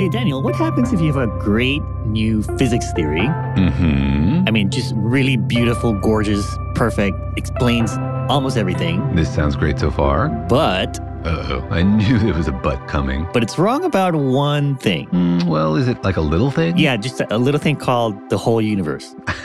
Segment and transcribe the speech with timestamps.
[0.00, 3.20] Hey, Daniel, what happens if you have a great new physics theory?
[3.20, 4.44] Mm-hmm.
[4.48, 7.92] I mean, just really beautiful, gorgeous, perfect, explains
[8.30, 9.14] almost everything.
[9.14, 10.30] This sounds great so far.
[10.48, 13.28] But Uh-oh, I knew there was a butt coming.
[13.34, 15.06] but it's wrong about one thing.
[15.08, 16.78] Hmm, well, is it like a little thing?
[16.78, 19.14] Yeah, just a little thing called the whole universe.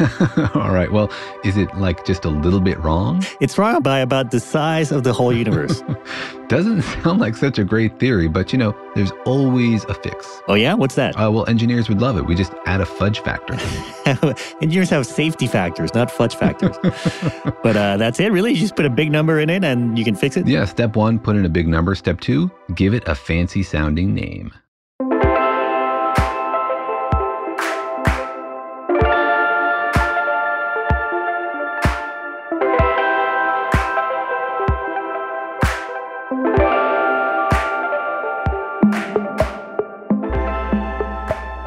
[0.55, 0.89] All right.
[0.89, 1.11] Well,
[1.43, 3.25] is it like just a little bit wrong?
[3.41, 5.83] It's wrong by about the size of the whole universe.
[6.47, 10.41] Doesn't sound like such a great theory, but you know, there's always a fix.
[10.47, 11.15] oh yeah, what's that?
[11.19, 12.25] Uh, well, engineers would love it.
[12.25, 13.57] We just add a fudge factor.
[14.61, 16.75] Engineers have safety factors, not fudge factors.
[17.63, 18.51] but uh, that's it, really.
[18.51, 20.47] You just put a big number in it and you can fix it.
[20.47, 21.95] yeah, step one, put in a big number.
[21.95, 24.53] Step two, give it a fancy sounding name.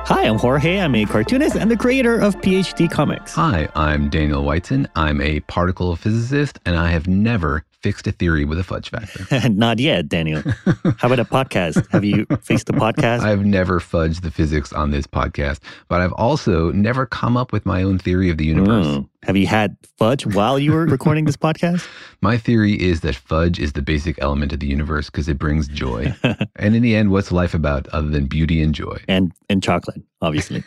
[0.08, 0.80] Hi, I'm Jorge.
[0.80, 3.34] I'm a cartoonist and the creator of PhD Comics.
[3.34, 4.88] Hi, I'm Daniel Whiteson.
[4.96, 9.48] I'm a particle physicist, and I have never fixed a theory with a fudge factor.
[9.50, 10.42] Not yet, Daniel.
[10.96, 11.86] How about a podcast?
[11.90, 13.20] Have you fixed a podcast?
[13.20, 15.58] I've never fudged the physics on this podcast,
[15.88, 18.86] but I've also never come up with my own theory of the universe.
[18.86, 19.08] Mm.
[19.24, 21.86] Have you had fudge while you were recording this podcast?
[22.20, 25.68] My theory is that fudge is the basic element of the universe because it brings
[25.68, 26.14] joy.
[26.56, 28.96] and in the end, what's life about other than beauty and joy?
[29.08, 30.62] And and chocolate, obviously.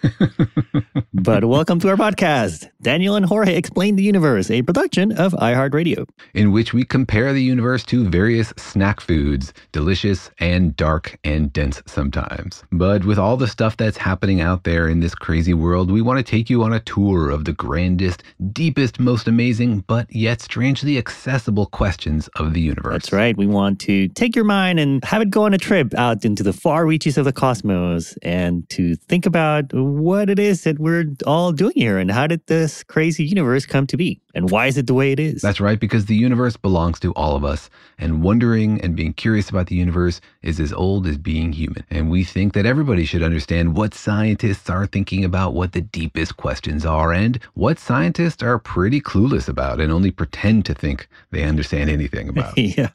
[1.13, 2.69] but welcome to our podcast.
[2.81, 6.07] Daniel and Jorge explain the universe, a production of iHeartRadio.
[6.33, 11.81] in which we compare the universe to various snack foods, delicious and dark and dense
[11.85, 12.63] sometimes.
[12.71, 16.17] But with all the stuff that's happening out there in this crazy world, we want
[16.17, 20.97] to take you on a tour of the grandest, deepest, most amazing, but yet strangely
[20.97, 22.93] accessible questions of the universe.
[22.93, 23.37] That's right.
[23.37, 26.43] We want to take your mind and have it go on a trip out into
[26.43, 31.05] the far reaches of the cosmos and to think about what it is that we're
[31.25, 34.77] all doing here and how did this crazy universe come to be and why is
[34.77, 35.41] it the way it is?
[35.41, 39.49] That's right, because the universe belongs to all of us, and wondering and being curious
[39.49, 41.83] about the universe is as old as being human.
[41.89, 46.37] And we think that everybody should understand what scientists are thinking about, what the deepest
[46.37, 51.43] questions are, and what scientists are pretty clueless about and only pretend to think they
[51.43, 52.57] understand anything about.
[52.57, 52.89] yeah.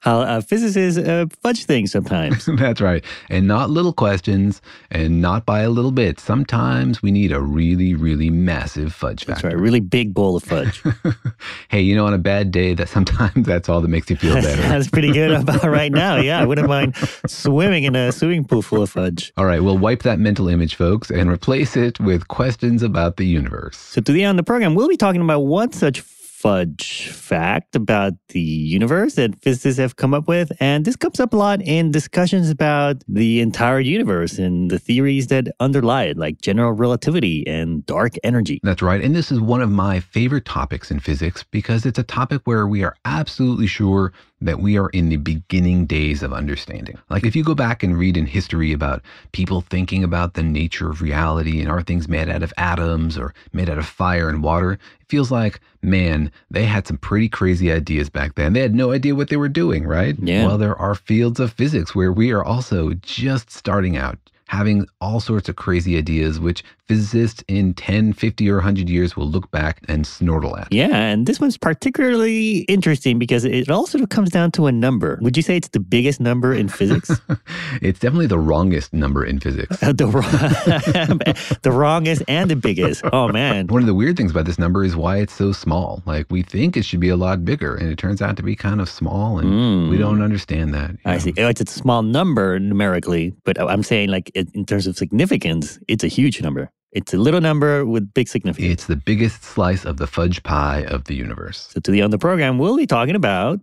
[0.00, 2.46] How uh, physicists uh, fudge things sometimes.
[2.58, 3.04] That's right.
[3.28, 6.18] And not little questions, and not by a little bit.
[6.18, 9.48] Sometimes we need a really, really massive fudge That's factor.
[9.48, 9.54] right.
[9.56, 10.77] A really big bowl of fudge.
[11.68, 14.34] hey, you know, on a bad day, that sometimes that's all that makes you feel
[14.34, 14.62] better.
[14.62, 16.16] That's pretty good about right now.
[16.16, 16.96] Yeah, I wouldn't mind
[17.26, 19.32] swimming in a swimming pool full of fudge.
[19.36, 23.24] All right, we'll wipe that mental image, folks, and replace it with questions about the
[23.24, 23.76] universe.
[23.76, 26.00] So today on the program, we'll be talking about one such
[26.38, 30.52] fudge fact about the universe that physicists have come up with.
[30.60, 35.26] And this comes up a lot in discussions about the entire universe and the theories
[35.28, 38.60] that underlie it, like general relativity and dark energy.
[38.62, 42.04] That's right, and this is one of my favorite topics in physics because it's a
[42.04, 46.96] topic where we are absolutely sure that we are in the beginning days of understanding.
[47.10, 49.02] Like if you go back and read in history about
[49.32, 53.34] people thinking about the nature of reality and are things made out of atoms or
[53.52, 57.72] made out of fire and water, it feels like, man, they had some pretty crazy
[57.72, 58.52] ideas back then.
[58.52, 60.16] They had no idea what they were doing, right?
[60.20, 60.46] Yeah.
[60.46, 64.18] Well, there are fields of physics where we are also just starting out
[64.48, 69.28] having all sorts of crazy ideas, which physicists in 10, 50, or 100 years will
[69.28, 70.72] look back and snortle at.
[70.72, 74.72] Yeah, and this one's particularly interesting because it all sort of comes down to a
[74.72, 75.18] number.
[75.20, 77.10] Would you say it's the biggest number in physics?
[77.82, 79.76] it's definitely the wrongest number in physics.
[79.80, 81.18] the, wrong,
[81.62, 83.02] the wrongest and the biggest.
[83.12, 83.66] Oh, man.
[83.66, 86.02] One of the weird things about this number is why it's so small.
[86.06, 88.56] Like we think it should be a lot bigger, and it turns out to be
[88.56, 89.90] kind of small, and mm.
[89.90, 90.96] we don't understand that.
[91.04, 91.18] I know?
[91.18, 91.34] see.
[91.36, 96.08] It's a small number numerically, but I'm saying like in terms of significance, it's a
[96.08, 96.70] huge number.
[96.92, 98.72] It's a little number with big significance.
[98.72, 101.68] It's the biggest slice of the fudge pie of the universe.
[101.70, 103.60] So, to the end of the program, we'll be talking about.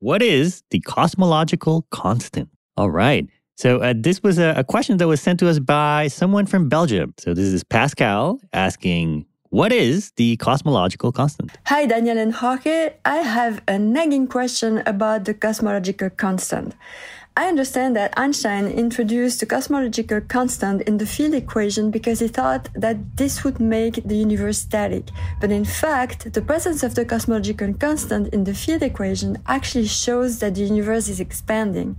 [0.00, 2.48] What is the cosmological constant?
[2.76, 3.26] All right.
[3.56, 6.68] So, uh, this was a, a question that was sent to us by someone from
[6.68, 7.14] Belgium.
[7.18, 11.52] So, this is Pascal asking, what is the cosmological constant?
[11.66, 12.94] Hi, Daniel and Jorge.
[13.04, 16.74] I have a nagging question about the cosmological constant.
[17.36, 22.68] I understand that Einstein introduced the cosmological constant in the field equation because he thought
[22.74, 25.08] that this would make the universe static.
[25.40, 30.40] But in fact, the presence of the cosmological constant in the field equation actually shows
[30.40, 31.96] that the universe is expanding.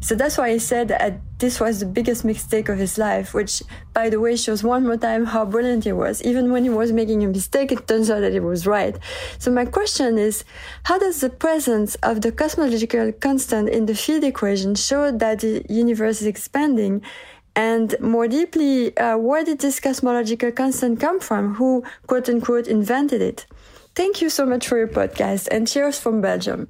[0.00, 3.62] So that's why he said that this was the biggest mistake of his life, which,
[3.92, 6.22] by the way, shows one more time how brilliant he was.
[6.22, 8.96] Even when he was making a mistake, it turns out that he was right.
[9.38, 10.44] So my question is,
[10.84, 15.64] how does the presence of the cosmological constant in the field equation show that the
[15.68, 17.02] universe is expanding.
[17.56, 21.54] And more deeply, uh, where did this cosmological constant come from?
[21.54, 23.46] Who, quote unquote, invented it?
[23.94, 26.68] Thank you so much for your podcast and cheers from Belgium.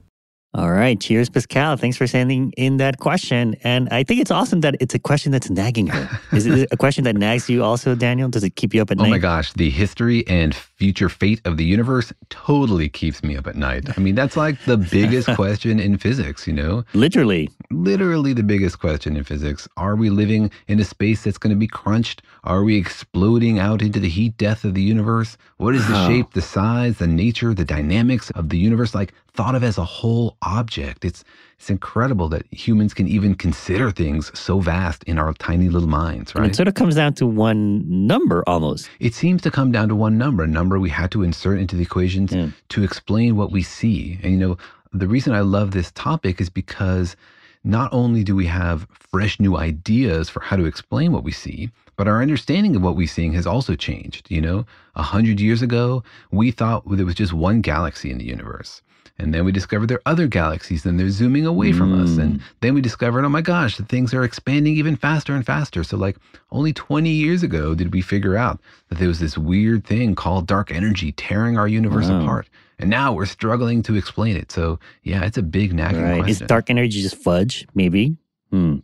[0.55, 1.01] All right.
[1.01, 1.77] Cheers, Pascal.
[1.77, 3.57] Thanks for sending in that question.
[3.65, 6.09] And I think it's awesome that it's a question that's nagging her.
[6.33, 8.29] Is it a question that nags you also, Daniel?
[8.29, 9.09] Does it keep you up at oh night?
[9.09, 9.53] Oh my gosh.
[9.55, 13.97] The history and future fate of the universe totally keeps me up at night.
[13.97, 16.85] I mean, that's like the biggest question in physics, you know?
[16.95, 17.49] Literally.
[17.71, 19.69] Literally the biggest question in physics.
[19.77, 22.23] Are we living in a space that's going to be crunched?
[22.43, 25.37] Are we exploding out into the heat death of the universe?
[25.59, 29.55] What is the shape, the size, the nature, the dynamics of the universe like thought
[29.55, 31.05] of as a whole object?
[31.05, 31.25] It's
[31.59, 36.35] it's incredible that humans can even consider things so vast in our tiny little minds,
[36.35, 36.43] right?
[36.45, 38.91] And it sort of comes down to one number almost.
[39.01, 41.77] It seems to come down to one number, a number we had to insert into
[41.77, 42.49] the equations yeah.
[42.71, 44.19] to explain what we see.
[44.23, 44.59] And you know,
[44.93, 47.17] the reason I love this topic is because
[47.65, 51.71] not only do we have fresh new ideas for how to explain what we see,
[51.97, 54.31] but our understanding of what we're seeing has also changed.
[54.31, 58.25] You know, a hundred years ago, we thought there was just one galaxy in the
[58.25, 58.83] universe.
[59.19, 62.03] And then we discovered there are other galaxies and they're zooming away from mm.
[62.03, 62.19] us.
[62.19, 62.43] And mm.
[62.61, 65.85] then we discovered, oh my gosh, the things are expanding even faster and faster.
[65.85, 66.17] So, like,
[66.51, 70.49] only 20 years ago did we figure out that there was this weird thing called
[70.49, 72.23] dark energy tearing our universe wow.
[72.23, 72.49] apart.
[72.81, 74.51] And now we're struggling to explain it.
[74.51, 76.17] So, yeah, it's a big nagging right.
[76.17, 76.45] question.
[76.45, 77.69] Is dark energy just fudge?
[77.73, 78.17] Maybe.
[78.51, 78.79] Hmm.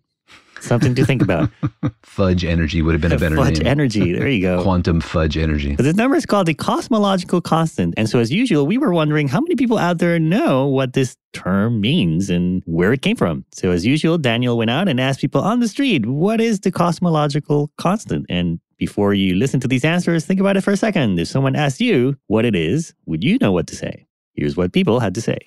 [0.61, 1.51] Something to think about.
[2.03, 3.45] fudge energy would have been a better name.
[3.45, 3.67] fudge name.
[3.67, 4.13] energy.
[4.13, 4.63] There you go.
[4.63, 5.75] Quantum fudge energy.
[5.75, 7.95] But this number is called the cosmological constant.
[7.97, 11.17] And so, as usual, we were wondering how many people out there know what this
[11.33, 13.45] term means and where it came from.
[13.53, 16.71] So, as usual, Daniel went out and asked people on the street, what is the
[16.71, 18.27] cosmological constant?
[18.29, 21.19] And before you listen to these answers, think about it for a second.
[21.19, 24.07] If someone asked you what it is, would you know what to say?
[24.35, 25.39] Here's what people had to say.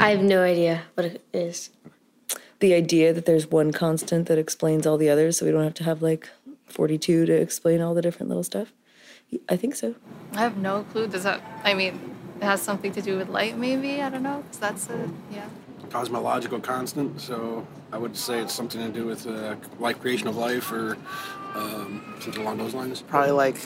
[0.00, 1.70] I have no idea what it is
[2.62, 5.74] the idea that there's one constant that explains all the others, so we don't have
[5.74, 6.30] to have like
[6.68, 8.72] 42 to explain all the different little stuff.
[9.48, 9.96] I think so.
[10.32, 11.08] I have no clue.
[11.08, 11.42] Does that?
[11.64, 11.98] I mean,
[12.40, 14.00] it has something to do with light, maybe.
[14.00, 14.44] I don't know.
[14.48, 15.48] Cause that's a yeah.
[15.90, 17.20] Cosmological constant.
[17.20, 20.96] So I would say it's something to do with uh, life creation of life or
[21.54, 23.02] um, something along those lines.
[23.02, 23.56] Probably like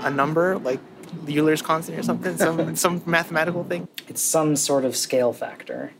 [0.00, 0.80] a number, like
[1.24, 3.88] the Euler's constant or something, some some mathematical thing.
[4.06, 5.92] It's some sort of scale factor.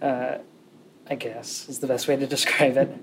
[0.00, 0.38] Uh,
[1.10, 2.96] I guess is the best way to describe it.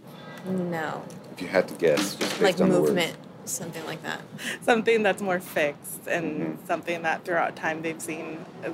[0.46, 1.04] No.
[1.34, 4.22] If you had to guess, just like movement, something like that.
[4.62, 6.66] Something that's more fixed and mm-hmm.
[6.66, 8.74] something that throughout time they've seen is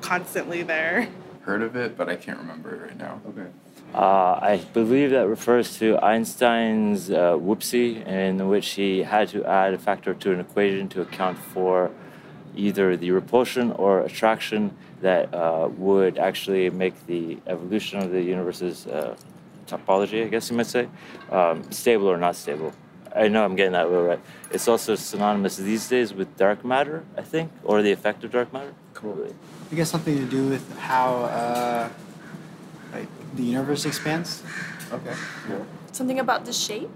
[0.00, 1.08] constantly there.
[1.42, 3.20] Heard of it, but I can't remember it right now.
[3.28, 3.48] Okay.
[3.94, 9.74] Uh, I believe that refers to Einstein's uh, whoopsie, in which he had to add
[9.74, 11.90] a factor to an equation to account for
[12.56, 18.86] either the repulsion or attraction that uh, would actually make the evolution of the universe's
[18.86, 19.14] uh,
[19.66, 20.88] topology, I guess you might say,
[21.30, 22.72] um, stable or not stable.
[23.14, 24.20] I know I'm getting that word right.
[24.50, 28.52] It's also synonymous these days with dark matter, I think, or the effect of dark
[28.52, 28.74] matter.
[28.94, 29.28] Cool.
[29.70, 31.88] I guess something to do with how uh,
[32.92, 34.42] like the universe expands.
[34.90, 35.14] Okay.
[35.48, 35.58] Yeah.
[35.92, 36.90] Something about the shape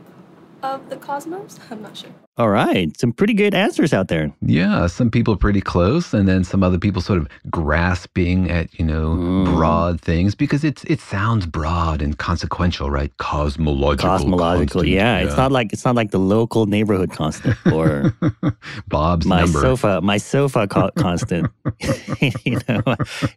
[0.62, 1.58] of the cosmos?
[1.70, 2.25] I'm not sure.
[2.38, 2.94] All right.
[3.00, 4.30] Some pretty good answers out there.
[4.42, 8.84] Yeah, some people pretty close, and then some other people sort of grasping at you
[8.84, 9.16] know
[9.54, 13.10] broad things because it's it sounds broad and consequential, right?
[13.16, 14.10] Cosmological.
[14.10, 14.82] Cosmological.
[14.82, 18.14] constant, Yeah, It's not like it's not like the local neighborhood constant or
[18.88, 19.60] Bob's my number.
[19.60, 21.50] sofa my sofa co- constant.
[22.44, 22.82] you know,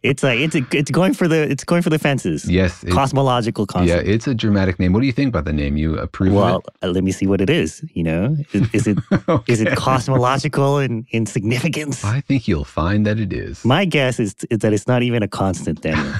[0.02, 2.44] it's like it's a, it's going for the it's going for the fences.
[2.44, 4.06] Yes, Cosmological constant.
[4.06, 4.92] Yeah, it's a dramatic name.
[4.92, 5.78] What do you think about the name?
[5.78, 7.82] You approve Well, of uh, let me see what it is.
[7.94, 8.98] You know, is, is it
[9.46, 12.04] is it cosmological in, in significance?
[12.04, 13.64] I think you'll find that it is.
[13.64, 16.14] My guess is, is that it's not even a constant, Daniel.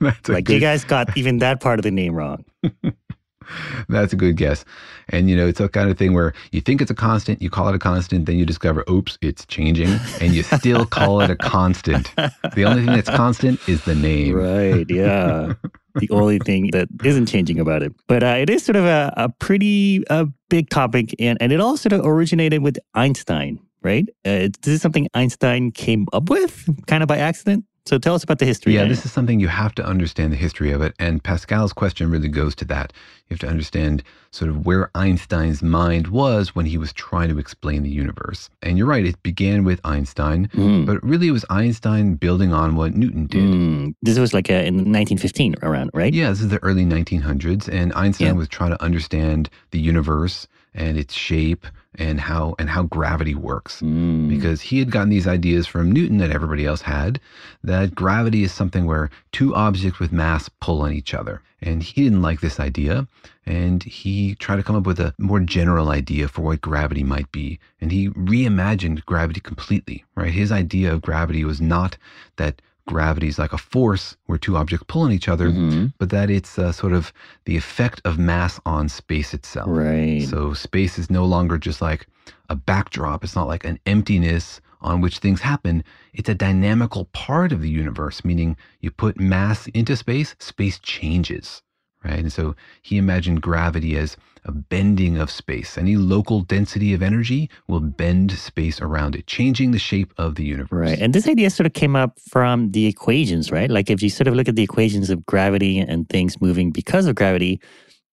[0.28, 2.44] Like you guys got even that part of the name wrong.
[3.88, 4.64] That's a good guess.
[5.08, 7.50] And you know, it's a kind of thing where you think it's a constant, you
[7.50, 9.88] call it a constant, then you discover, oops, it's changing,
[10.20, 12.14] and you still call it a constant.
[12.16, 14.34] The only thing that's constant is the name.
[14.36, 14.88] Right.
[14.88, 15.54] Yeah.
[15.94, 17.92] The only thing that isn't changing about it.
[18.06, 20.04] But uh, it is sort of a, a pretty
[20.48, 24.08] big topic, and, and it all sort of originated with Einstein, right?
[24.24, 27.64] Uh, this is something Einstein came up with kind of by accident.
[27.86, 28.74] So tell us about the history.
[28.74, 28.94] Yeah, Daniel.
[28.96, 30.94] this is something you have to understand the history of it.
[30.98, 32.92] And Pascal's question really goes to that.
[33.28, 37.38] You have to understand sort of where Einstein's mind was when he was trying to
[37.38, 38.50] explain the universe.
[38.62, 40.84] And you're right, it began with Einstein, Mm.
[40.86, 43.42] but really it was Einstein building on what Newton did.
[43.42, 46.12] Mm, This was like uh, in 1915 around, right?
[46.12, 48.32] Yeah, this is the early 1900s, and Einstein Yeah.
[48.34, 51.66] was trying to understand the universe and its shape
[51.96, 53.80] and how and how gravity works.
[53.80, 54.28] Mm.
[54.28, 57.20] Because he had gotten these ideas from Newton that everybody else had
[57.64, 61.42] that gravity is something where two objects with mass pull on each other.
[61.62, 63.06] And he didn't like this idea,
[63.44, 67.30] and he tried to come up with a more general idea for what gravity might
[67.32, 67.58] be.
[67.82, 70.32] And he reimagined gravity completely, right?
[70.32, 71.98] His idea of gravity was not
[72.36, 75.86] that gravity is like a force where two objects pull on each other, Mm-hmm.
[75.98, 77.12] but that it's uh, sort of
[77.44, 79.68] the effect of mass on space itself.
[79.70, 80.26] Right.
[80.32, 82.06] So space is no longer just like
[82.48, 83.24] a backdrop.
[83.24, 85.84] It's not like an emptiness on which things happen.
[86.12, 91.62] It's a dynamical part of the universe, meaning you put mass into space, space changes,
[92.04, 92.18] right?
[92.24, 95.76] And so he imagined gravity as a bending of space.
[95.76, 100.44] Any local density of energy will bend space around it, changing the shape of the
[100.44, 100.90] universe.
[100.90, 100.98] Right.
[100.98, 103.70] And this idea sort of came up from the equations, right?
[103.70, 107.06] Like if you sort of look at the equations of gravity and things moving because
[107.06, 107.60] of gravity,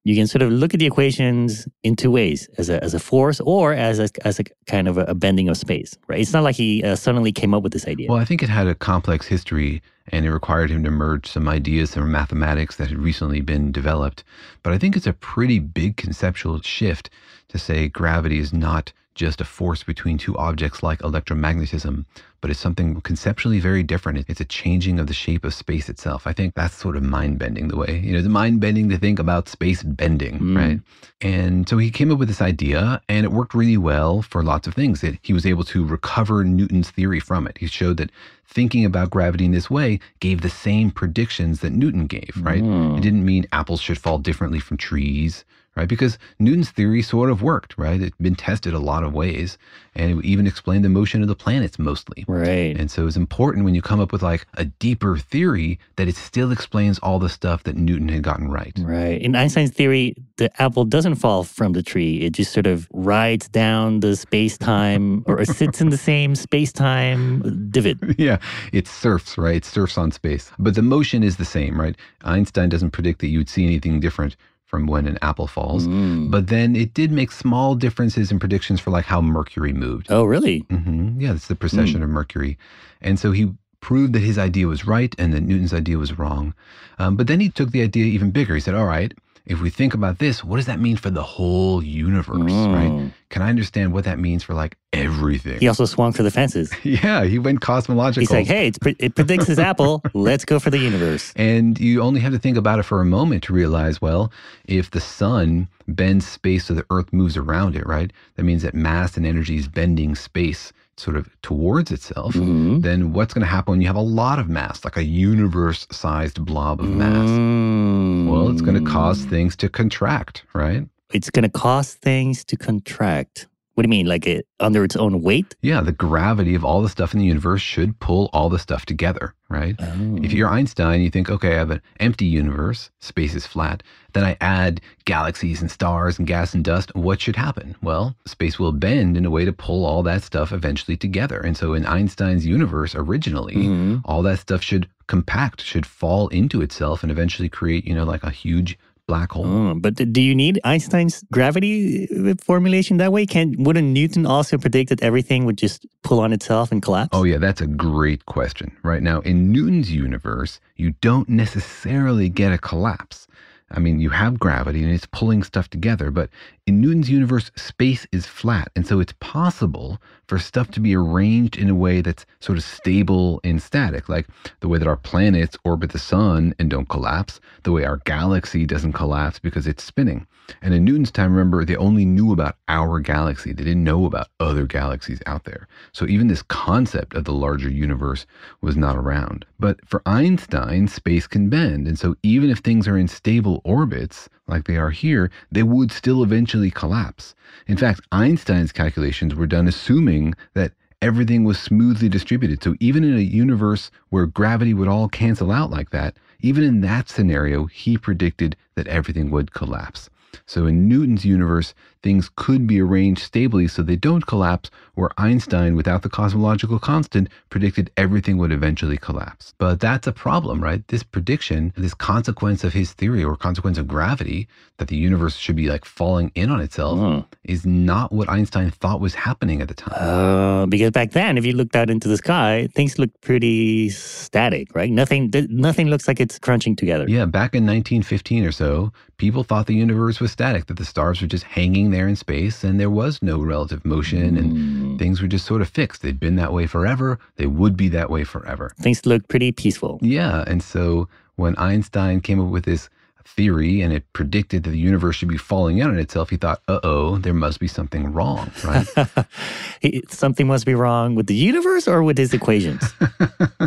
[0.08, 3.00] you can sort of look at the equations in two ways as a, as a
[3.00, 6.22] force or as a, as a kind of a, bending of space, right?
[6.22, 8.10] It's not like he uh, suddenly came up with this idea.
[8.10, 11.50] Well, I think it had a complex history and it required him to merge some
[11.50, 14.24] ideas from mathematics that had recently been developed.
[14.64, 17.10] But I think it's a pretty big conceptual shift
[17.50, 22.05] to say gravity is not just a force between two objects like electromagnetism,
[22.39, 24.24] but it's something conceptually very different.
[24.29, 26.27] It's a changing of the shape of space itself.
[26.27, 28.97] I think that's sort of mind bending the way, you know, it's mind bending to
[28.97, 30.55] think about space bending, mm.
[30.55, 30.79] right?
[31.19, 34.67] And so he came up with this idea and it worked really well for lots
[34.67, 35.03] of things.
[35.03, 37.57] It, he was able to recover Newton's theory from it.
[37.57, 38.12] He showed that
[38.47, 42.63] thinking about gravity in this way gave the same predictions that Newton gave, right?
[42.63, 42.97] Mm.
[42.97, 45.43] It didn't mean apples should fall differently from trees,
[45.77, 45.88] right?
[45.88, 48.01] Because Newton's theory sort of worked, right?
[48.01, 49.60] It's been tested a lot of ways
[49.93, 52.25] and it even explained the motion of the planets mostly.
[52.27, 52.75] Right.
[52.75, 56.15] And so it's important when you come up with like a deeper theory that it
[56.15, 58.74] still explains all the stuff that Newton had gotten right.
[58.79, 59.22] Right.
[59.22, 62.22] In Einstein's theory, the apple doesn't fall from the tree.
[62.22, 66.72] It just sort of rides down the space time or sits in the same space
[66.72, 67.98] time divot.
[68.17, 68.39] yeah,
[68.74, 69.57] it surfs, right?
[69.57, 70.51] It surfs on space.
[70.57, 71.96] But the motion is the same, right?
[72.24, 74.36] Einstein doesn't predict that you would see anything different
[74.67, 75.88] from when an apple falls.
[75.88, 76.29] Mm.
[76.29, 80.07] But then it did make small differences in predictions for like how Mercury moved.
[80.09, 80.59] Oh, really?
[80.69, 82.57] hmm Yeah, it's the precession of Mercury.
[83.01, 86.53] And so he proved that his idea was right and that Newton's idea was wrong.
[87.00, 88.55] Um, but then he took the idea even bigger.
[88.55, 89.13] He said, all right,
[89.48, 92.89] if we think about this, what does that mean for the whole universe, right?
[92.89, 93.08] Hmm.
[93.30, 95.60] Can I understand what that means for like everything?
[95.60, 96.72] He also swung for the fences.
[96.84, 98.22] Yeah, he went cosmological.
[98.22, 100.01] He's like, hey, it's pre- it predicts his apple.
[100.13, 101.34] Let's go for the universe.
[101.36, 104.32] And you only have to think about it for a moment to realize, well,
[104.66, 108.12] if the sun bends space so the earth moves around it, right?
[108.36, 112.34] That means that mass and energy is bending space sort of towards itself.
[112.34, 112.82] Mm-hmm.
[112.82, 115.88] Then what's going to happen when you have a lot of mass, like a universe
[115.92, 117.30] sized blob of mass?
[117.30, 118.30] Mm.
[118.30, 120.88] Well, it's going to cause things to contract, right?
[121.13, 123.48] It's going to cause things to contract.
[123.77, 124.07] What do you mean?
[124.07, 125.55] Like it under its own weight?
[125.62, 128.88] Yeah, the gravity of all the stuff in the universe should pull all the stuff
[128.88, 129.75] together, right?
[129.77, 130.17] Oh.
[130.24, 133.84] If you're Einstein, you think, okay, I have an empty universe, space is flat.
[134.13, 136.89] Then I add galaxies and stars and gas and dust.
[136.96, 137.75] What should happen?
[137.84, 141.39] Well, space will bend in a way to pull all that stuff eventually together.
[141.39, 144.01] And so in Einstein's universe, originally, Mhm.
[144.05, 148.24] all that stuff should compact, should fall into itself and eventually create, you know, like
[148.24, 148.75] a huge
[149.08, 149.46] black hole.
[149.46, 153.26] Oh, but do you need Einstein's gravity uh, formulation that way?
[153.26, 157.10] Can wouldn't Newton also predict that everything would just pull on itself and collapse?
[157.14, 158.76] Oh, yeah, that's a great question.
[158.84, 163.28] Right now, in Newton's universe, you don't necessarily get a collapse.
[163.72, 166.30] I mean, you have gravity and it's pulling stuff together, but
[166.67, 168.69] in Newton's universe, space is flat.
[168.75, 172.63] And so it's possible for stuff to be arranged in a way that's sort of
[172.65, 174.27] stable and static, like
[174.59, 178.65] the way that our planets orbit the sun and don't collapse, the way our galaxy
[178.65, 180.27] doesn't collapse because it's spinning.
[180.62, 183.53] And in Newton's time, remember, they only knew about our galaxy.
[183.53, 185.69] They didn't know about other galaxies out there.
[185.93, 188.25] So even this concept of the larger universe
[188.62, 189.45] was not around.
[189.57, 191.88] But for Einstein, space can bend.
[191.88, 195.92] And so even if things are in stable orbits, like they are here, they would
[195.92, 197.36] still eventually collapse.
[197.68, 202.63] In fact, Einstein's calculations were done assuming that everything was smoothly distributed.
[202.63, 206.82] So even in a universe where gravity would all cancel out like that, even in
[206.82, 210.10] that scenario, he predicted that everything would collapse.
[210.46, 215.75] So in Newton's universe, things could be arranged stably so they don't collapse, where Einstein,
[215.75, 219.53] without the cosmological constant, predicted everything would eventually collapse.
[219.57, 220.88] But that's a problem, right?
[220.88, 225.55] This prediction, this consequence of his theory or consequence of gravity, that the universe should
[225.55, 229.74] be like falling in on itself, is not what Einstein thought was happening at the
[229.74, 229.93] time.
[229.98, 234.74] Uh, because back then, if you looked out into the sky, things looked pretty static,
[234.75, 234.91] right?
[234.91, 237.05] Nothing, th- nothing looks like it's crunching together.
[237.07, 241.21] Yeah, back in 1915 or so, people thought the universe was static, that the stars
[241.21, 244.97] were just hanging there in space and there was no relative motion and hmm.
[244.97, 246.01] things were just sort of fixed.
[246.01, 247.19] They'd been that way forever.
[247.36, 248.74] They would be that way forever.
[248.79, 250.00] Things looked pretty peaceful.
[250.01, 250.43] Yeah.
[250.47, 252.89] And so when Einstein came up with this
[253.36, 256.62] theory and it predicted that the universe should be falling in on itself, he thought,
[256.67, 258.88] uh oh, there must be something wrong, right?
[260.10, 262.84] Something must be wrong with the universe or with his equations.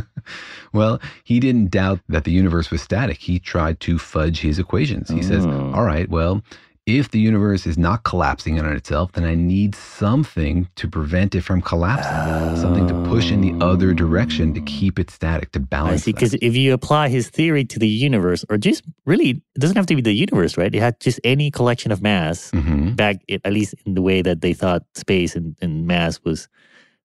[0.72, 3.18] Well, he didn't doubt that the universe was static.
[3.18, 5.10] He tried to fudge his equations.
[5.10, 5.72] He says, Oh.
[5.74, 6.42] all right, well,
[6.98, 11.34] if the universe is not collapsing in on itself, then I need something to prevent
[11.34, 15.60] it from collapsing, something to push in the other direction to keep it static, to
[15.60, 16.12] I balance see.
[16.12, 19.86] Because if you apply his theory to the universe, or just really, it doesn't have
[19.86, 20.74] to be the universe, right?
[20.74, 22.96] It had just any collection of mass Mhm.
[22.96, 26.48] back, at least in the way that they thought space and, and mass was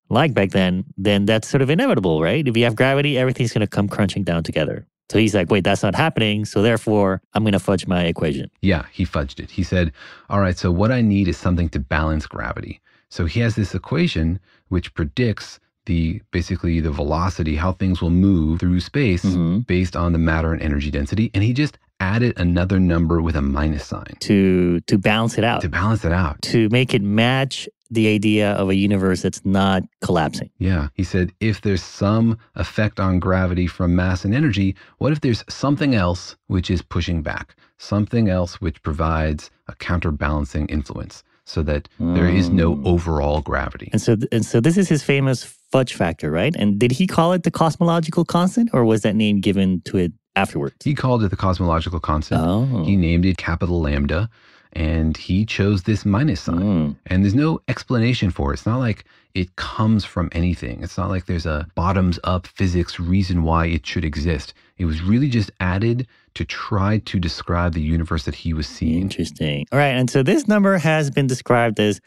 [0.10, 2.48] like back then, then that's sort of inevitable, right?
[2.48, 4.86] If you have gravity, everything's going to come crunching down together.
[5.10, 6.46] So he's like, wait, that's not happening.
[6.46, 8.50] So therefore, I'm going to fudge my equation.
[8.62, 9.52] Yeah, he fudged it.
[9.52, 9.92] He said,
[10.30, 12.82] All right, so what I need is something to balance gravity.
[13.10, 14.40] So he has this equation
[14.70, 19.60] which predicts the basically the velocity, how things will move through space mm-hmm.
[19.60, 21.30] based on the matter and energy density.
[21.34, 25.62] And he just added another number with a minus sign to to balance it out.
[25.62, 26.42] To balance it out.
[26.44, 30.50] To make it match the idea of a universe that's not collapsing.
[30.58, 30.90] Yeah.
[30.94, 35.44] He said, if there's some effect on gravity from mass and energy, what if there's
[35.50, 37.56] something else which is pushing back?
[37.78, 42.88] Something else which provides a counterbalancing influence so that there is no hmm.
[42.88, 43.90] overall gravity.
[43.92, 46.56] And so, and so this is his famous fudge factor, right?
[46.56, 50.12] And did he call it the cosmological constant, or was that name given to it
[50.36, 50.76] afterwards?
[50.84, 52.42] He called it the cosmological constant.
[52.44, 52.84] Oh.
[52.84, 54.30] He named it capital lambda,
[54.74, 56.62] and he chose this minus sign.
[56.62, 56.92] Hmm.
[57.08, 58.56] And there's no explanation for it.
[58.56, 60.82] It's not like it comes from anything.
[60.82, 64.54] It's not like there's a bottoms up physics reason why it should exist.
[64.78, 69.02] It was really just added to try to describe the universe that he was seeing.
[69.02, 69.66] Interesting.
[69.72, 69.88] All right.
[69.88, 72.02] And so this number has been described as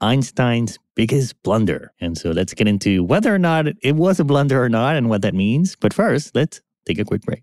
[0.00, 1.92] Einstein's biggest blunder.
[2.00, 5.08] And so let's get into whether or not it was a blunder or not and
[5.08, 5.76] what that means.
[5.76, 7.42] But first, let's take a quick break.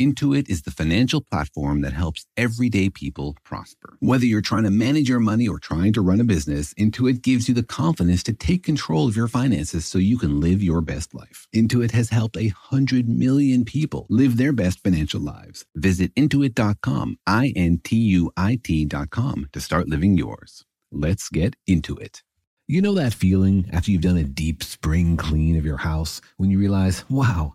[0.00, 3.96] Intuit is the financial platform that helps everyday people prosper.
[4.00, 7.48] Whether you're trying to manage your money or trying to run a business, Intuit gives
[7.48, 11.14] you the confidence to take control of your finances so you can live your best
[11.14, 11.46] life.
[11.54, 15.66] Intuit has helped a hundred million people live their best financial lives.
[15.76, 20.64] Visit intuit.com, I N T U I T.com to start living yours.
[20.90, 22.22] Let's get into it.
[22.66, 26.48] You know that feeling after you've done a deep spring clean of your house when
[26.48, 27.54] you realize, wow,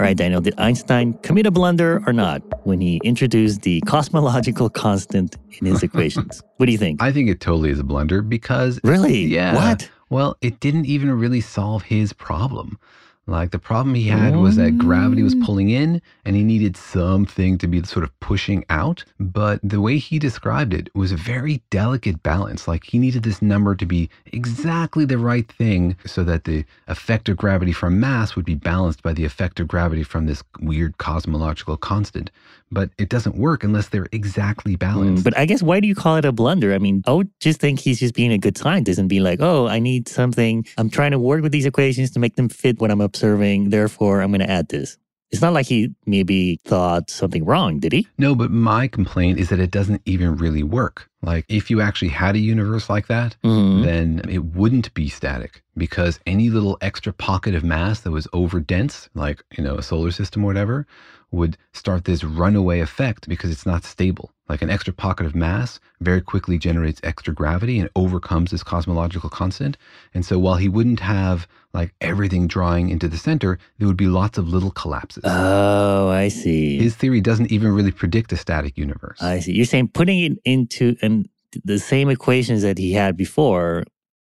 [0.00, 4.70] All right, Daniel, did Einstein commit a blunder or not when he introduced the cosmological
[4.70, 6.40] constant in his equations?
[6.58, 7.00] What do you think?
[7.00, 8.80] I think it totally is a blunder because.
[8.82, 9.26] Really?
[9.26, 9.54] Yeah.
[9.54, 9.88] What?
[10.10, 12.78] Well, it didn't even really solve his problem.
[13.28, 17.58] Like the problem he had was that gravity was pulling in and he needed something
[17.58, 19.04] to be sort of pushing out.
[19.20, 22.66] But the way he described it was a very delicate balance.
[22.66, 27.28] Like he needed this number to be exactly the right thing so that the effect
[27.28, 30.96] of gravity from mass would be balanced by the effect of gravity from this weird
[30.96, 32.30] cosmological constant.
[32.70, 35.22] But it doesn't work unless they're exactly balanced.
[35.22, 36.74] Mm, but I guess why do you call it a blunder?
[36.74, 39.40] I mean, I would just think he's just being a good scientist and be like,
[39.40, 40.66] oh, I need something.
[40.78, 43.17] I'm trying to work with these equations to make them fit what I'm observing.
[43.22, 44.96] Therefore, I'm going to add this.
[45.30, 48.08] It's not like he maybe thought something wrong, did he?
[48.16, 51.10] No, but my complaint is that it doesn't even really work.
[51.22, 53.84] Like, if you actually had a universe like that, Mhm.
[53.84, 58.58] then it wouldn't be static because any little extra pocket of mass that was over
[58.58, 60.86] dense, like, you know, a solar system or whatever,
[61.30, 64.32] would start this runaway effect because it's not stable.
[64.48, 69.28] Like an extra pocket of mass very quickly generates extra gravity and overcomes this cosmological
[69.28, 69.76] constant.
[70.14, 74.06] And so while he wouldn't have like everything drawing into the center, there would be
[74.06, 75.24] lots of little collapses.
[75.26, 76.78] Oh, I see.
[76.78, 79.20] His theory doesn't even really predict a static universe.
[79.20, 79.52] I see.
[79.52, 81.28] You're saying putting it into and
[81.64, 83.84] the same equations that he had before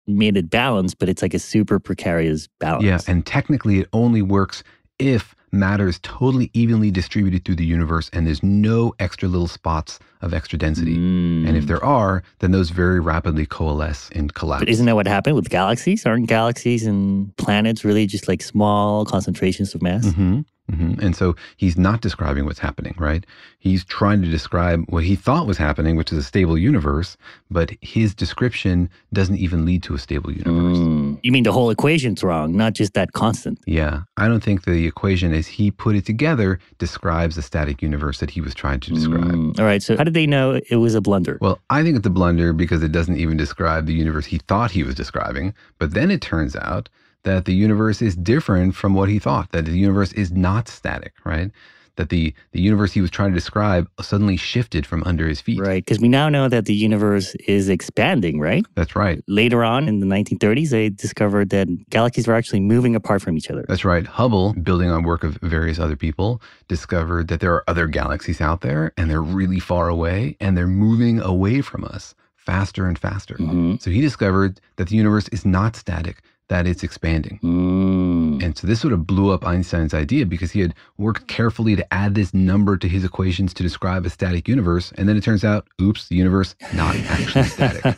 [0.09, 2.85] made it balanced, but it's like a super precarious balance.
[2.85, 4.65] Yeah, and technically it only works
[4.99, 9.99] if matter is totally evenly distributed through the universe and there's no extra little spots
[10.21, 10.95] of extra density.
[10.95, 14.63] And if there are, then those very rapidly coalesce and collapse.
[14.63, 16.05] But isn't that what happened with galaxies?
[16.05, 20.13] Aren't galaxies and planets really just like small concentrations of mass?
[20.13, 23.25] hmm hmm And so he's not describing what's happening, right?
[23.59, 27.17] He's trying to describe what he thought was happening, which is a stable universe,
[27.51, 30.79] but his description doesn't even lead to a stable universe.
[30.79, 31.19] Mm.
[31.23, 33.59] You mean the whole equation's wrong, not just that constant?
[33.67, 38.21] Yeah, I don't think the equation as he put it together describes the static universe
[38.21, 39.25] that he was trying to describe.
[39.25, 39.59] Mm.
[39.59, 41.39] All right, so how did they know it was a blunder?
[41.41, 44.71] Well, I think it's a blunder because it doesn't even describe the universe he thought
[44.71, 45.55] he was describing.
[45.79, 46.89] But then it turns out
[47.25, 51.13] that the universe is different from what he thought, that the universe is not static,
[51.25, 51.51] right?
[51.99, 55.61] that the, the universe he was trying to describe suddenly shifted from under his feet.
[55.61, 58.65] Right, because we now know that the universe is expanding, right?
[58.75, 59.23] That's right.
[59.29, 63.51] Later on in the 1930s, they discovered that galaxies were actually moving apart from each
[63.51, 63.67] other.
[63.69, 64.07] That's right.
[64.07, 68.63] Hubble, building on work of various other people, discovered that there are other galaxies out
[68.63, 73.35] there and they're really far away and they're moving away from us faster and faster.
[73.35, 73.77] Mm-hmm.
[73.81, 77.39] So he discovered that the universe is not static, that it's expanding.
[77.43, 78.43] Mm.
[78.43, 81.95] And so this sort of blew up Einstein's idea because he had worked carefully to
[81.95, 84.93] add this number to his equations to describe a static universe.
[84.97, 87.97] And then it turns out, oops, the universe not actually static.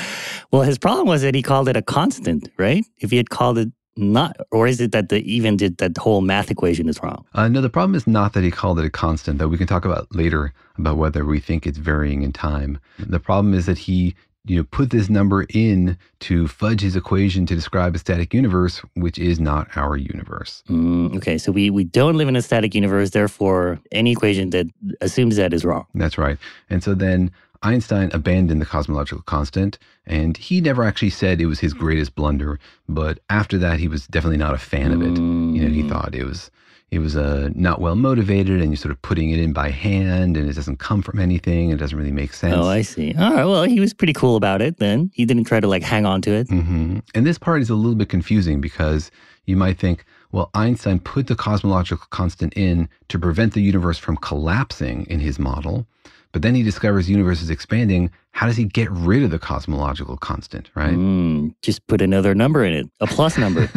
[0.50, 2.84] well, his problem was that he called it a constant, right?
[2.98, 6.22] If he had called it not, or is it that the even did that whole
[6.22, 7.24] math equation is wrong?
[7.34, 9.66] Uh, no, the problem is not that he called it a constant, though we can
[9.66, 12.78] talk about later about whether we think it's varying in time.
[12.98, 17.46] The problem is that he you know, put this number in to fudge his equation
[17.46, 20.64] to describe a static universe, which is not our universe.
[20.68, 24.66] Mm, okay, so we, we don't live in a static universe, therefore, any equation that
[25.00, 25.86] assumes that is wrong.
[25.94, 26.38] That's right.
[26.68, 27.30] And so then
[27.62, 32.58] Einstein abandoned the cosmological constant, and he never actually said it was his greatest blunder.
[32.88, 35.16] But after that, he was definitely not a fan of it.
[35.16, 36.50] You know, he thought it was
[36.92, 40.36] it was uh, not well motivated, and you're sort of putting it in by hand,
[40.36, 41.70] and it doesn't come from anything.
[41.70, 42.54] It doesn't really make sense.
[42.54, 43.14] Oh, I see.
[43.18, 43.46] All right.
[43.46, 44.76] Well, he was pretty cool about it.
[44.76, 46.50] Then he didn't try to like hang on to it.
[46.50, 49.10] hmm And this part is a little bit confusing because
[49.46, 54.18] you might think, well, Einstein put the cosmological constant in to prevent the universe from
[54.18, 55.86] collapsing in his model.
[56.32, 58.10] But then he discovers the universe is expanding.
[58.34, 60.94] How does he get rid of the cosmological constant, right?
[60.94, 63.68] Mm, just put another number in it, a plus number.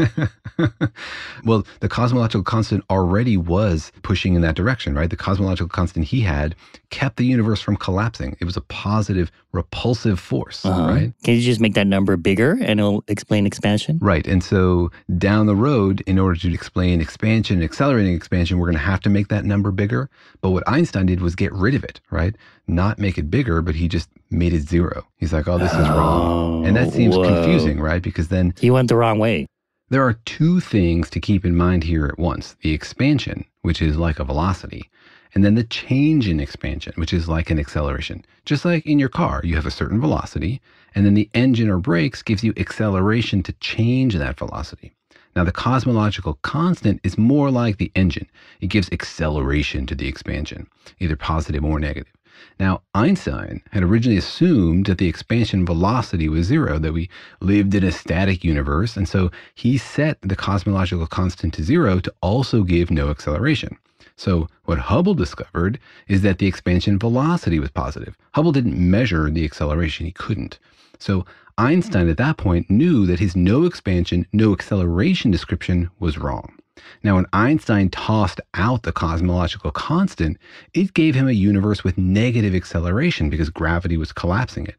[1.44, 5.10] well, the cosmological constant already was pushing in that direction, right?
[5.10, 6.56] The cosmological constant he had
[6.89, 8.38] kept the universe from collapsing.
[8.39, 10.88] It was a positive, repulsive force, Uh-huh.
[10.88, 11.13] right?
[11.24, 14.00] Can you just make that number bigger and it'll explain expansion?
[14.02, 14.26] Right.
[14.26, 18.84] And so down the road, in order to explain expansion, accelerating expansion, we're going to
[18.84, 20.10] have to make that number bigger.
[20.41, 22.36] But what Einstein did was get rid of it, right?
[22.68, 25.06] Not make it bigger, but he just made it zero.
[25.17, 26.65] He's like, oh, this is wrong.
[26.65, 27.24] And that oh, seems whoa.
[27.24, 28.02] confusing, right?
[28.02, 29.48] Because then He went the wrong way.
[29.89, 33.98] there are two things to keep in mind here at once the expansion, which is
[33.98, 34.89] like a velocity,
[35.34, 38.24] and then the change in expansion, which is like an acceleration.
[38.45, 40.62] Just like in your car, you have a certain velocity,
[40.95, 44.93] and then the engine or brakes gives you acceleration to change that velocity.
[45.36, 48.30] Now, the cosmological constant is more like the engine.
[48.62, 50.67] It gives acceleration to the expansion,
[51.00, 52.13] either positive or negative.
[52.60, 57.10] Now, Einstein had originally assumed that the expansion velocity was zero, that we
[57.41, 62.13] lived in a static universe, and so he set the cosmological constant to zero to
[62.21, 63.78] also give no acceleration.
[64.17, 68.17] So, what Hubble discovered is that the expansion velocity was positive.
[68.34, 70.58] Hubble didn't measure the acceleration, he couldn't.
[71.00, 71.26] So,
[71.58, 76.58] Einstein at that point knew that his no expansion, no acceleration description was wrong.
[77.04, 80.38] Now, when Einstein tossed out the cosmological constant,
[80.74, 84.76] it gave him a universe with negative acceleration because gravity was collapsing it.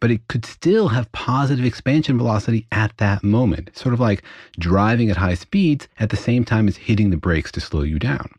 [0.00, 4.22] But it could still have positive expansion velocity at that moment, sort of like
[4.58, 7.98] driving at high speeds at the same time as hitting the brakes to slow you
[7.98, 8.30] down.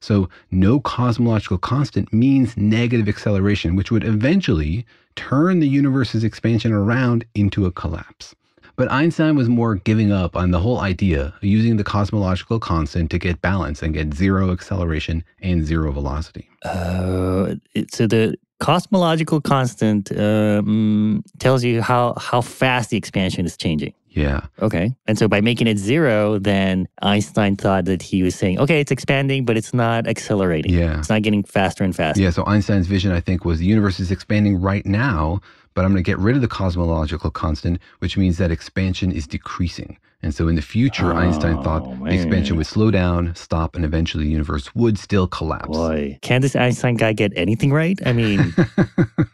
[0.00, 4.84] So, no cosmological constant means negative acceleration, which would eventually
[5.16, 8.34] turn the universe's expansion around into a collapse.
[8.76, 13.10] But Einstein was more giving up on the whole idea of using the cosmological constant
[13.12, 16.48] to get balance and get zero acceleration and zero velocity.
[16.64, 23.56] Uh, it- so the cosmological constant um, tells you how, how fast the expansion is
[23.56, 23.92] changing.
[24.10, 24.46] Yeah.
[24.62, 24.94] Okay.
[25.08, 28.92] And so by making it zero, then Einstein thought that he was saying, okay, it's
[28.92, 30.72] expanding, but it's not accelerating.
[30.72, 30.98] Yeah.
[31.00, 32.22] It's not getting faster and faster.
[32.22, 35.40] Yeah, so Einstein's vision, I think, was the universe is expanding right now,
[35.74, 39.26] but I'm going to get rid of the cosmological constant, which means that expansion is
[39.26, 39.98] decreasing.
[40.24, 43.76] And so in the future, oh, Einstein thought Oh, the expansion would slow down, stop,
[43.76, 45.68] and eventually the universe would still collapse.
[45.68, 47.98] Boy, can this Einstein guy get anything right?
[48.06, 48.54] I mean,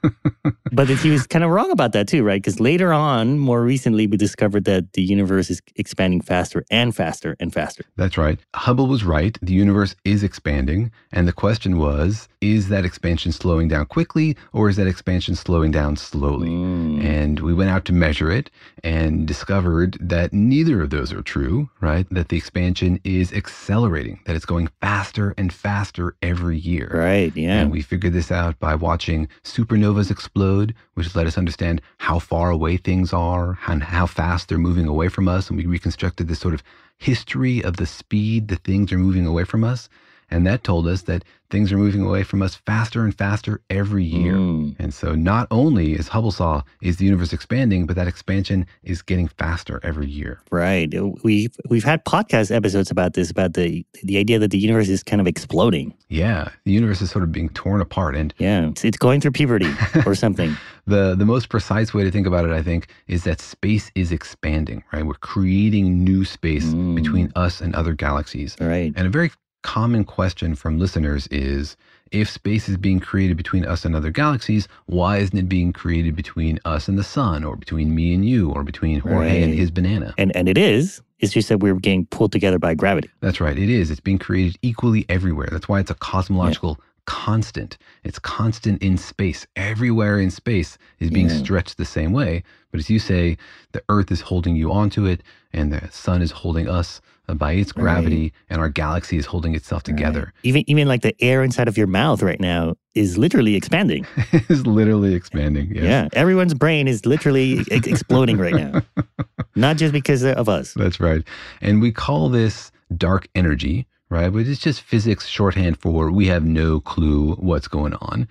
[0.72, 2.42] but he was kind of wrong about that too, right?
[2.42, 7.36] Because later on, more recently, we discovered that the universe is expanding faster and faster
[7.38, 7.84] and faster.
[7.96, 8.38] That's right.
[8.54, 9.38] Hubble was right.
[9.42, 10.90] The universe is expanding.
[11.12, 15.70] And the question was is that expansion slowing down quickly or is that expansion slowing
[15.70, 16.48] down slowly?
[16.48, 17.00] Hmm.
[17.00, 18.50] And we went out to measure it
[18.82, 22.06] and discovered that neither of those are true, right?
[22.10, 26.90] That the expansion is accelerating, that it's going faster and faster every year.
[26.92, 27.34] Right.
[27.36, 27.60] Yeah.
[27.60, 32.50] And we figured this out by watching supernovas explode, which let us understand how far
[32.50, 35.48] away things are and how fast they're moving away from us.
[35.48, 36.62] And we reconstructed this sort of
[36.98, 39.88] history of the speed the things are moving away from us.
[40.30, 44.04] And that told us that things are moving away from us faster and faster every
[44.04, 44.34] year.
[44.34, 44.76] Mm.
[44.78, 49.02] And so not only, as Hubble saw, is the universe expanding, but that expansion is
[49.02, 50.40] getting faster every year.
[50.52, 50.92] Right.
[51.24, 55.02] We've we've had podcast episodes about this, about the the idea that the universe is
[55.02, 55.92] kind of exploding.
[56.08, 59.32] Yeah, the universe is sort of being torn apart, and yeah, it's, it's going through
[59.32, 59.70] puberty
[60.06, 60.56] or something.
[60.86, 64.12] the the most precise way to think about it, I think, is that space is
[64.12, 64.84] expanding.
[64.92, 66.94] Right, we're creating new space Mm.
[66.94, 68.54] between us and other galaxies.
[68.60, 68.92] Right.
[68.94, 69.30] And a very
[69.62, 71.76] common question from listeners is
[72.12, 76.16] if space is being created between us and other galaxies, why isn't it being created
[76.16, 79.70] between us and the sun, or between me and you, or between Jorge and his
[79.70, 80.14] banana?
[80.18, 81.02] And and it is.
[81.20, 83.10] It's just that we're getting pulled together by gravity.
[83.20, 83.56] That's right.
[83.58, 83.90] It is.
[83.90, 85.48] It's being created equally everywhere.
[85.52, 87.76] That's why it's a cosmological constant.
[88.04, 89.46] It's constant in space.
[89.56, 91.36] Everywhere in space is being Yeah.
[91.36, 92.42] stretched the same way.
[92.70, 93.36] But as you say,
[93.72, 97.00] the Earth is holding you onto it, and the sun is holding us
[97.34, 97.82] by its Right.
[97.82, 100.32] gravity, and our galaxy is holding itself together.
[100.42, 104.06] Even even like the air inside of your mouth right now is literally expanding.
[104.32, 105.74] it's literally expanding.
[105.74, 105.84] Yes.
[105.84, 108.82] Yeah, everyone's brain is literally ex- exploding right now.
[109.56, 110.74] Not just because of us.
[110.74, 111.22] That's right.
[111.60, 114.30] And we call this dark energy, right?
[114.32, 118.28] But it's just physics shorthand for we have no clue what's going on.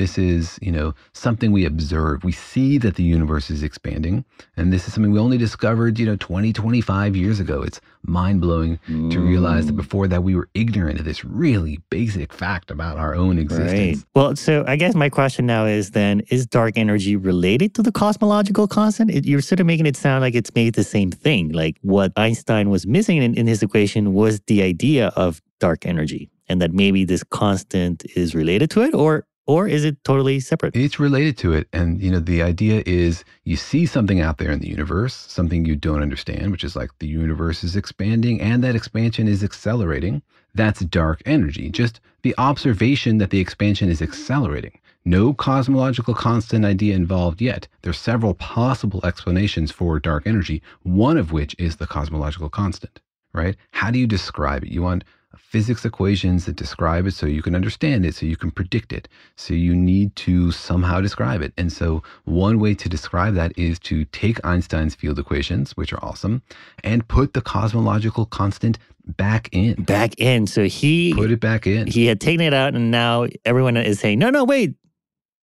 [0.00, 2.24] This is, you know, something we observe.
[2.24, 4.24] We see that the universe is expanding.
[4.56, 7.60] And this is something we only discovered, you know, 20, 25 years ago.
[7.60, 9.76] It's mind blowing to realize that mm.
[9.76, 13.98] before that we were ignorant of this really basic fact about our own existence.
[13.98, 14.06] Right.
[14.14, 17.92] Well, so I guess my question now is then is dark energy related to the
[17.92, 19.10] cosmological constant?
[19.10, 21.52] It, you're sort of making it sound like it's made the same thing.
[21.52, 26.30] Like what Einstein was missing in, in his equation was the idea of dark energy
[26.48, 30.76] and that maybe this constant is related to it or or is it totally separate?
[30.76, 31.66] It's related to it.
[31.72, 35.64] And, you know, the idea is you see something out there in the universe, something
[35.64, 40.22] you don't understand, which is like the universe is expanding and that expansion is accelerating.
[40.54, 41.68] That's dark energy.
[41.68, 44.78] Just the observation that the expansion is accelerating.
[45.04, 47.66] No cosmological constant idea involved yet.
[47.82, 53.00] There's several possible explanations for dark energy, one of which is the cosmological constant,
[53.32, 53.56] right?
[53.72, 54.70] How do you describe it?
[54.70, 55.02] You want
[55.50, 59.08] physics equations that describe it so you can understand it, so you can predict it.
[59.34, 61.52] So you need to somehow describe it.
[61.56, 66.04] And so one way to describe that is to take Einstein's field equations, which are
[66.04, 66.42] awesome,
[66.84, 69.82] and put the cosmological constant back in.
[69.82, 70.46] Back in.
[70.46, 71.88] So he put it back in.
[71.88, 74.76] He had taken it out and now everyone is saying, "No, no, wait.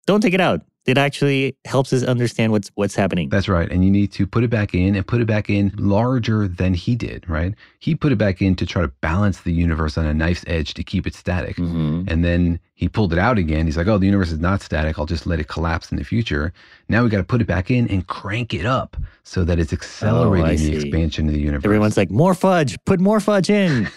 [0.08, 3.30] Don't take it out." It actually helps us understand what's what's happening.
[3.30, 3.72] That's right.
[3.72, 6.74] And you need to put it back in and put it back in larger than
[6.74, 7.54] he did, right?
[7.80, 10.74] He put it back in to try to balance the universe on a knife's edge
[10.74, 11.58] to keep it static.
[11.58, 12.06] Mm-hmm.
[12.08, 13.67] And then he pulled it out again.
[13.67, 14.98] He's like, oh, the universe is not static.
[14.98, 16.52] I'll just let it collapse in the future.
[16.89, 19.72] Now we got to put it back in and crank it up so that it's
[19.72, 21.63] accelerating the expansion of the universe.
[21.63, 22.76] Everyone's like, "More fudge.
[22.86, 23.88] Put more fudge in.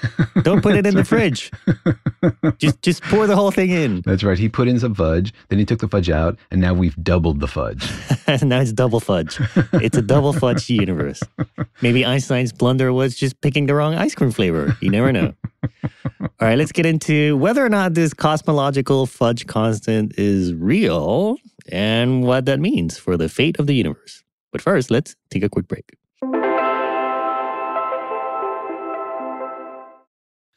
[0.42, 1.50] Don't put it in the fridge.
[2.58, 4.38] just just pour the whole thing in." That's right.
[4.38, 7.40] He put in some fudge, then he took the fudge out, and now we've doubled
[7.40, 7.88] the fudge.
[8.42, 9.40] now it's double fudge.
[9.74, 11.22] It's a double fudge universe.
[11.82, 14.76] Maybe Einstein's blunder was just picking the wrong ice cream flavor.
[14.80, 15.34] You never know.
[16.20, 21.36] All right, let's get into whether or not this cosmological fudge constant is real
[21.70, 24.22] and what that means for the fate of the universe.
[24.52, 25.96] But first, let's take a quick break.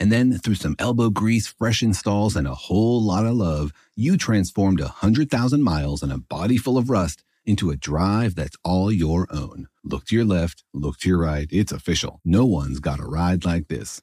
[0.00, 4.16] And then through some elbow grease, fresh installs, and a whole lot of love, you
[4.16, 8.92] transformed a 100,000 miles and a body full of rust into a drive that's all
[8.92, 9.66] your own.
[9.82, 11.48] Look to your left, look to your right.
[11.50, 12.20] It's official.
[12.24, 14.02] No one's got a ride like this.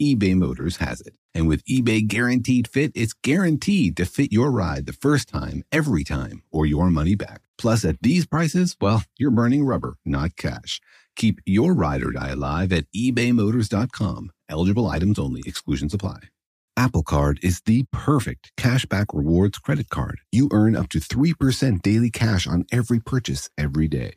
[0.00, 1.14] eBay Motors has it.
[1.34, 6.04] And with eBay Guaranteed Fit, it's guaranteed to fit your ride the first time, every
[6.04, 7.42] time, or your money back.
[7.58, 10.80] Plus, at these prices, well, you're burning rubber, not cash.
[11.16, 14.30] Keep your ride or die alive at ebaymotors.com.
[14.48, 16.20] Eligible items only, exclusions apply.
[16.76, 20.20] Apple Card is the perfect cashback rewards credit card.
[20.30, 24.16] You earn up to 3% daily cash on every purchase every day.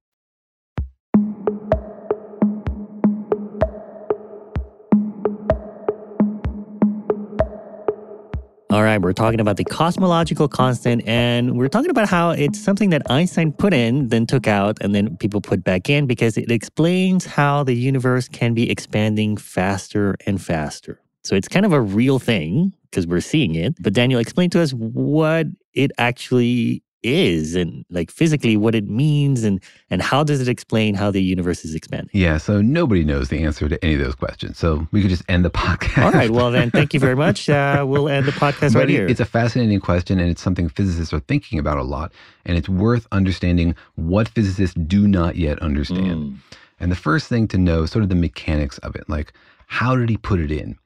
[8.71, 12.89] All right, we're talking about the cosmological constant, and we're talking about how it's something
[12.91, 16.49] that Einstein put in, then took out, and then people put back in because it
[16.49, 21.01] explains how the universe can be expanding faster and faster.
[21.25, 23.75] So it's kind of a real thing because we're seeing it.
[23.81, 29.43] But Daniel, explain to us what it actually is and like physically what it means
[29.43, 33.29] and and how does it explain how the universe is expanding Yeah, so nobody knows
[33.29, 34.57] the answer to any of those questions.
[34.57, 36.03] So we could just end the podcast.
[36.03, 38.89] all right well then thank you very much uh, we'll end the podcast But right
[38.89, 42.11] it- here It's a fascinating question, and it's something physicists are thinking about a lot.
[42.45, 46.39] And it's worth understanding what physicists do not yet understand.
[46.79, 49.33] And the first thing to know, sort of the mechanics of it, like
[49.67, 50.77] how did he put it in?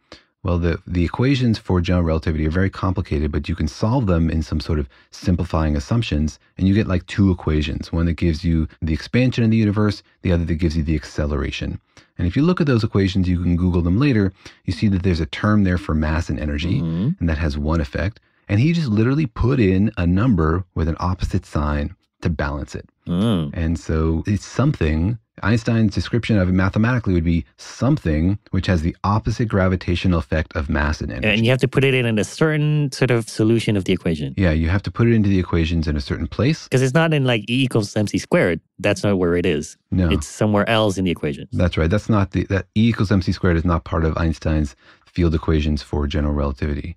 [0.45, 4.29] Well, the, the equations for general relativity are very complicated, but you can solve them
[4.29, 8.45] in some sort of simplifying assumptions, and you get like two equations one that gives
[8.45, 11.79] you the expansion of the universe, the other that gives you the acceleration.
[12.19, 14.31] And if you look at those equations, you can Google them later,
[14.65, 17.09] you see that there's a term there for mass and energy, mm-hmm.
[17.19, 18.19] and that has one effect.
[18.47, 22.85] And he just literally put in a number with an opposite sign to balance it.
[23.07, 23.51] Mm.
[23.53, 28.95] And so it's something, Einstein's description of it mathematically would be something which has the
[29.03, 31.27] opposite gravitational effect of mass and energy.
[31.33, 34.33] and you have to put it in a certain sort of solution of the equation
[34.37, 36.59] yeah, you have to put it into the equations in a certain place.
[36.67, 40.09] because it's not in like e equals mc squared that's not where it is No.
[40.15, 41.89] it's somewhere else in the equation That's right.
[41.89, 44.71] That's not the that E equals mc squared is not part of Einstein's
[45.15, 46.89] field equations for general relativity,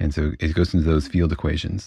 [0.00, 1.80] and so it goes into those field equations.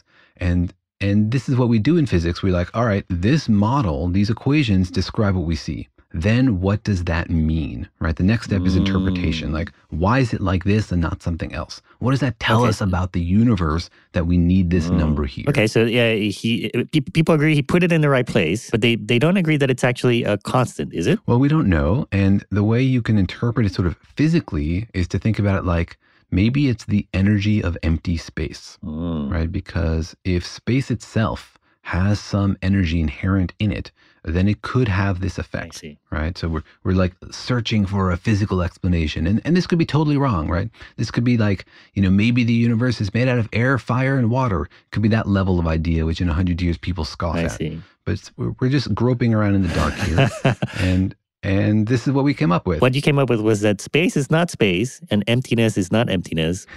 [0.50, 2.44] And and this is what we do in physics.
[2.44, 5.88] We're like, all right, this model, these equations describe what we see.
[6.12, 7.88] Then what does that mean?
[8.00, 8.16] Right.
[8.16, 9.52] The next step is interpretation.
[9.52, 10.00] Like, mm.
[10.00, 11.84] why is it like this and not something else?
[12.00, 12.70] What does that tell Okay.
[12.70, 14.98] us about the universe that we need this mm.
[14.98, 15.46] number here?
[15.48, 16.72] Okay, so yeah, he
[17.14, 19.70] people agree he put it in the right place, but they they don't agree that
[19.70, 21.20] it's actually a constant, is it?
[21.28, 22.08] Well, we don't know.
[22.12, 25.66] And the way you can interpret it sort of physically is to think about it
[25.66, 26.00] like
[26.32, 29.32] maybe it's the energy of empty space, mm.
[29.32, 29.52] right?
[29.52, 33.92] Because if space itself has some energy inherent in it,
[34.24, 36.38] then it could have this effect, right?
[36.38, 39.26] So we're, we're like searching for a physical explanation.
[39.26, 40.70] And, and this could be totally wrong, right?
[40.98, 44.18] This could be like, you know, maybe the universe is made out of air, fire,
[44.18, 44.64] and water.
[44.64, 47.52] It could be that level of idea, which in 100 years people scoff I at.
[47.54, 47.82] see.
[48.06, 50.30] But we're, we're just groping around in the dark here.
[50.80, 52.82] and and this is what we came up with.
[52.82, 56.10] What you came up with was that space is not space and emptiness is not
[56.10, 56.68] emptiness.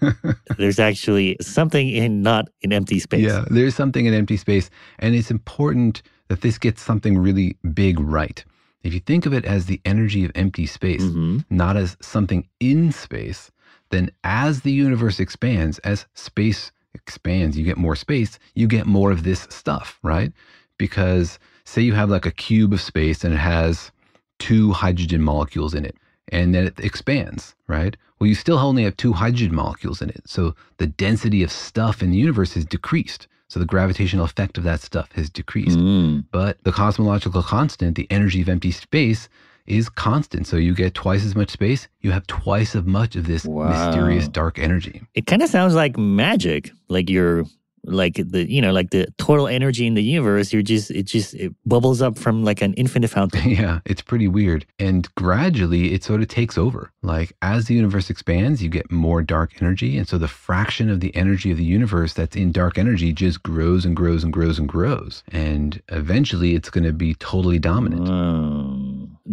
[0.56, 3.26] There's actually something in not in empty space.
[3.26, 4.70] Yeah, there's something in empty space.
[5.00, 8.44] And it's important that this gets something really big right.
[8.84, 11.38] If you think of it as the energy of empty space, mm-hmm.
[11.50, 13.50] not as something in space,
[13.90, 19.10] then as the universe expands, as space expands, you get more space, you get more
[19.10, 20.32] of this stuff, right?
[20.78, 23.92] Because say you have like a cube of space and it has
[24.42, 25.96] two hydrogen molecules in it,
[26.32, 27.96] and then it expands, right?
[28.18, 30.22] Well, you still only have two hydrogen molecules in it.
[30.26, 33.28] So the density of stuff in the universe has decreased.
[33.46, 35.78] So the gravitational effect of that stuff has decreased.
[35.78, 36.20] Hmm.
[36.32, 39.28] But the cosmological constant, the energy of empty space,
[39.66, 40.48] is constant.
[40.48, 44.26] So you get twice as much space, you have twice as much of this mysterious
[44.26, 45.02] dark energy.
[45.14, 47.44] It kind of sounds like magic, like you're
[47.84, 50.52] like the you know like the total energy in the universe.
[50.52, 53.50] You're just it just it bubbles up from like an infinite fountain.
[53.62, 54.64] Yeah, it's pretty weird.
[54.78, 56.90] And gradually it sort of takes over.
[57.02, 59.98] Like as the universe expands, you get more dark energy.
[59.98, 63.42] And so the fraction of the energy of the universe that's in dark energy just
[63.42, 65.22] grows and grows and grows and grows.
[65.28, 68.08] And eventually it's going to be totally dominant.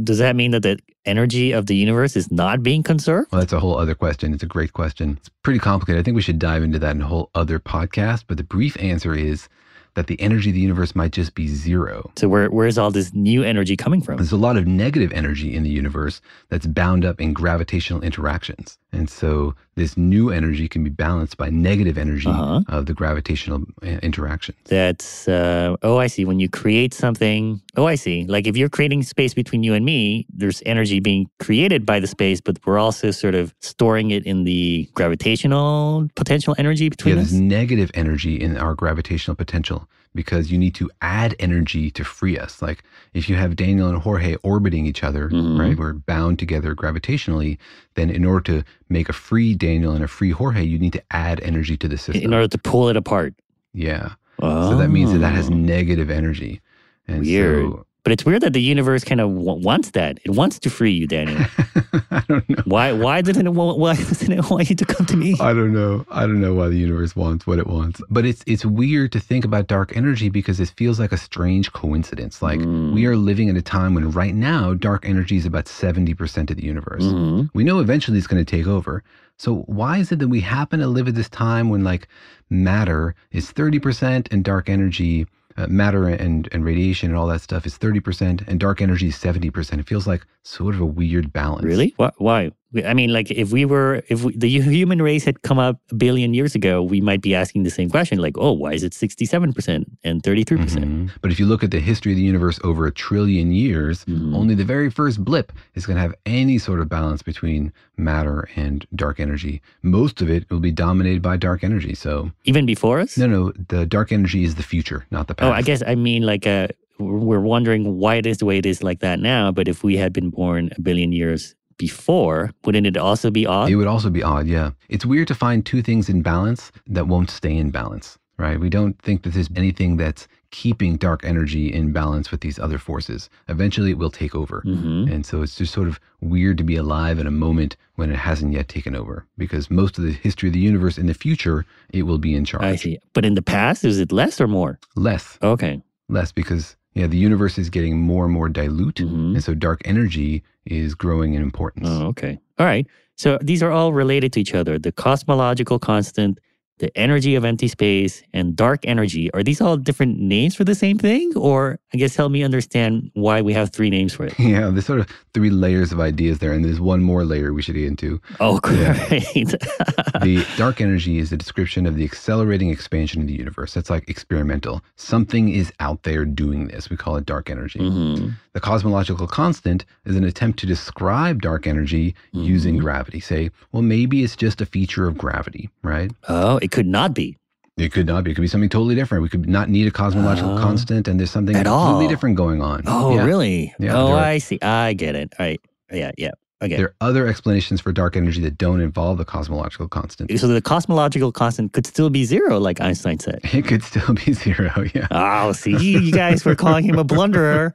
[0.04, 3.32] Does that mean that the energy of the universe is not being conserved?
[3.32, 4.34] Well, that's a whole other question.
[4.34, 5.18] It's a great question.
[5.18, 6.00] It's pretty complicated.
[6.00, 8.26] I think we should dive into that in a whole other podcast.
[8.28, 9.50] But the brief answer is
[9.96, 12.12] that the energy of the universe might just be zero.
[12.16, 14.18] So where where is all this new energy coming from?
[14.18, 18.78] There's a lot of negative energy in the universe that's bound up in gravitational interactions.
[18.92, 22.78] And so this new energy can be balanced by negative energy Uh-huh.
[22.78, 24.54] of the gravitational uh, interaction.
[24.66, 26.24] That's uh, oh, I see.
[26.30, 28.18] When you create something, oh, I see.
[28.36, 32.08] Like if you're creating space between you and me, there's energy being created by the
[32.08, 37.22] space, but we're also sort of storing it in the gravitational potential energy between Yeah,
[37.24, 39.80] between there's negative energy in our gravitational potential
[40.16, 42.62] because you need to add energy to free us.
[42.62, 42.84] Like
[43.14, 45.60] if you have Daniel and Jorge orbiting each other, Mm-hmm.
[45.60, 45.78] right?
[45.78, 47.58] We're bound together gravitationally.
[47.96, 51.04] Then in order to make a free Daniel and a free Jorge, you need to
[51.12, 52.24] add energy to the system.
[52.24, 53.34] In order to pull it apart.
[53.74, 54.14] yeah.
[54.42, 55.54] So that means that that has Oh.
[55.54, 56.62] negative energy.
[57.10, 57.66] And Weird.
[57.66, 60.20] so But it's weird that the universe kind of w- wants that.
[60.24, 61.38] It wants to free you, Daniel.
[62.12, 62.64] I don't know.
[62.66, 62.92] Why?
[62.94, 63.50] Why doesn't it?
[63.54, 65.36] Want, why doesn't it want you to come to me?
[65.40, 66.06] I don't know.
[66.10, 68.02] I don't know why the universe wants what it wants.
[68.10, 71.74] But it's it's weird to think about dark energy because it feels like a strange
[71.74, 72.42] coincidence.
[72.42, 72.94] Like Mm.
[72.94, 76.56] we are living at a time when right now dark energy is about 70% of
[76.58, 77.04] the universe.
[77.04, 77.50] Mhm.
[77.54, 79.04] We know eventually it's going to take over.
[79.38, 82.08] So why is it that we happen to live at this time when like
[82.50, 85.28] matter is 30% and dark energy
[85.60, 89.16] uh, matter and, and radiation and all that stuff is 30% and dark energy is
[89.16, 89.80] 70%.
[89.80, 91.66] It feels like sort of a weird balance.
[91.66, 91.94] Really?
[91.98, 92.12] Why?
[92.18, 92.52] Why?
[92.86, 95.96] I mean, like, if we were, if we, the human race had come up a
[95.96, 98.94] billion years ago, we might be asking the same question, like, oh, why is it
[98.94, 100.86] sixty-seven percent and thirty-three percent?
[100.86, 101.10] Mhm.
[101.22, 104.36] But if you look at the history of the universe over a trillion years, Mm-hmm.
[104.36, 108.48] only the very first blip is going to have any sort of balance between matter
[108.56, 109.62] and dark energy.
[109.82, 111.96] Most of it will be dominated by dark energy.
[111.96, 113.18] So, Even before us?
[113.18, 115.48] no, no, the dark energy is the future, not the past.
[115.50, 116.68] Oh, I guess I mean, like, uh,
[117.00, 119.52] we're wondering why it is the way it is like that now.
[119.52, 123.72] But if we had been born a billion years before, wouldn't it also be odd?
[123.72, 124.72] It would also be odd, yeah.
[124.90, 128.60] It's weird to find two things in balance that won't stay in balance, right?
[128.60, 132.78] We don't think that there's anything that's keeping dark energy in balance with these other
[132.80, 133.30] forces.
[133.48, 134.64] Eventually, it will take over.
[134.66, 135.12] Mhm.
[135.12, 138.18] And so it's just sort of weird to be alive in a moment when it
[138.18, 141.66] hasn't yet taken over because most of the history of the universe in the future,
[141.94, 142.64] it will be in charge.
[142.64, 142.98] I see.
[143.14, 144.80] But in the past, is it less or more?
[144.96, 145.38] Less.
[145.44, 145.82] Okay.
[146.10, 149.00] Less because yeah, the universe is getting more and more dilute.
[149.00, 151.88] And so dark energy is growing in importance.
[151.88, 152.04] Mm-hmm.
[152.04, 152.40] Oh, okay.
[152.58, 152.88] All right.
[153.16, 154.80] So these are all related to each other.
[154.80, 156.40] The cosmological constant,
[156.80, 159.32] the energy of empty space, and dark energy.
[159.34, 161.32] Are these all different names for the same thing?
[161.38, 164.34] Or I guess help me understand why we have three names for it.
[164.50, 167.62] Yeah, there's sort of three layers of ideas there, and there's one more layer we
[167.62, 168.20] should get into.
[168.40, 168.98] Oh, Yeah.
[169.10, 169.34] great.
[170.24, 173.74] the dark energy is a description of the accelerating expansion of the universe.
[173.74, 174.82] That's like experimental.
[174.96, 176.90] Something is out there doing this.
[176.90, 177.80] We call it dark energy.
[177.80, 178.30] Mm-hmm.
[178.54, 183.20] The cosmological constant is an attempt to describe dark energy using gravity.
[183.20, 186.12] Say, well, maybe it's just a feature of gravity, right?
[186.28, 187.36] Oh, it could not be.
[187.78, 188.32] It could not be.
[188.32, 189.24] It could be something totally different.
[189.24, 190.62] We could not need a cosmological Oh.
[190.62, 192.08] constant, and there's something completely all.
[192.08, 192.84] different going on.
[192.86, 193.26] Oh, Yeah.
[193.26, 193.74] really?
[193.80, 194.60] Yeah, oh, I see.
[194.62, 195.34] I get it.
[195.40, 195.62] All right.
[195.92, 196.32] Yeah, yeah.
[196.62, 196.76] Okay.
[196.76, 200.38] There are other explanations for dark energy that don't involve the cosmological constant.
[200.40, 203.40] So the cosmological constant could still be zero, like Einstein said.
[203.54, 205.08] It could still be zero, yeah.
[205.12, 207.72] Oh, see, you guys were calling him a blunderer,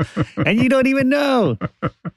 [0.46, 1.56] and you don't even know.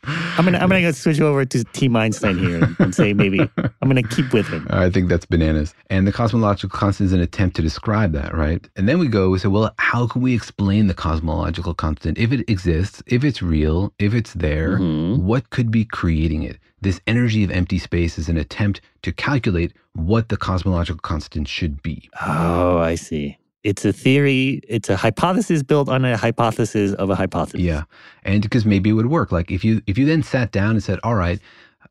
[0.05, 4.03] I'm gonna, I'm gonna switch over to Team Einstein here and say maybe I'm gonna
[4.03, 4.67] keep with him.
[4.69, 5.73] I think that's bananas.
[5.89, 8.67] And the cosmological constant is an attempt to describe that, right?
[8.75, 12.17] And then we go, we say, well, how can we explain the cosmological constant?
[12.17, 15.25] If it exists, if it's real, if it's there, Mm-hmm.
[15.25, 16.56] what could be creating it?
[16.81, 21.81] This energy of empty space is an attempt to calculate what the cosmological constant should
[21.81, 22.09] be.
[22.25, 23.37] Oh, I see.
[23.63, 24.61] It's a theory.
[24.67, 27.61] It's a hypothesis built on a hypothesis of a hypothesis.
[27.61, 27.83] Yeah.
[28.23, 29.31] And because maybe it would work.
[29.31, 31.39] Like if you if you then sat down and said, all right,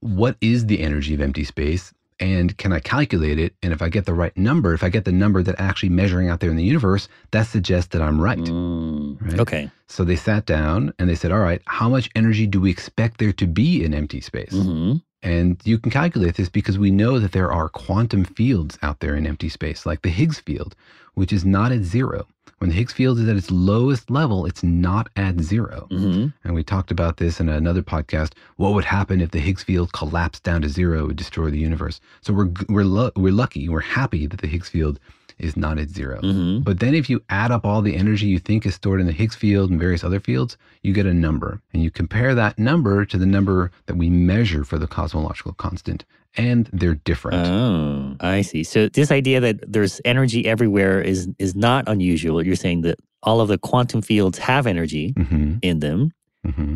[0.00, 1.92] what is the energy of empty space?
[2.18, 3.54] And can I calculate it?
[3.62, 6.28] And if I get the right number, if I get the number that actually measuring
[6.30, 8.38] out there in the universe, that suggests that I'm right.
[8.38, 9.40] right?
[9.40, 9.70] Okay.
[9.88, 13.18] So they sat down and they said, all right, how much energy do we expect
[13.18, 14.54] there to be in empty space?
[14.54, 15.02] Mhm.
[15.22, 19.14] And you can calculate this because we know that there are quantum fields out there
[19.16, 20.74] in empty space, like the Higgs field,
[21.14, 22.26] which is not at zero.
[22.58, 26.32] When the Higgs field is at its lowest level, it's not at 0 Mhm.
[26.42, 28.32] And we talked about this in another podcast.
[28.56, 31.00] What would happen if the Higgs field collapsed down to zero?
[31.04, 32.00] It would destroy the universe.
[32.22, 33.68] So we're we're lu- we're lucky.
[33.68, 34.98] We're happy that the Higgs field
[35.38, 36.64] is not at 0 Mhm.
[36.64, 39.12] But then if you add up all the energy you think is stored in the
[39.12, 41.60] Higgs field and various other fields, you get a number.
[41.74, 46.06] And you compare that number to the number that we measure for the cosmological constant,
[46.36, 47.46] and they're different.
[47.46, 48.62] Oh, I see.
[48.64, 52.44] So this idea that there's energy everywhere is is not unusual.
[52.44, 55.58] You're saying that all of the quantum fields have energy Mhm.
[55.62, 56.12] in them,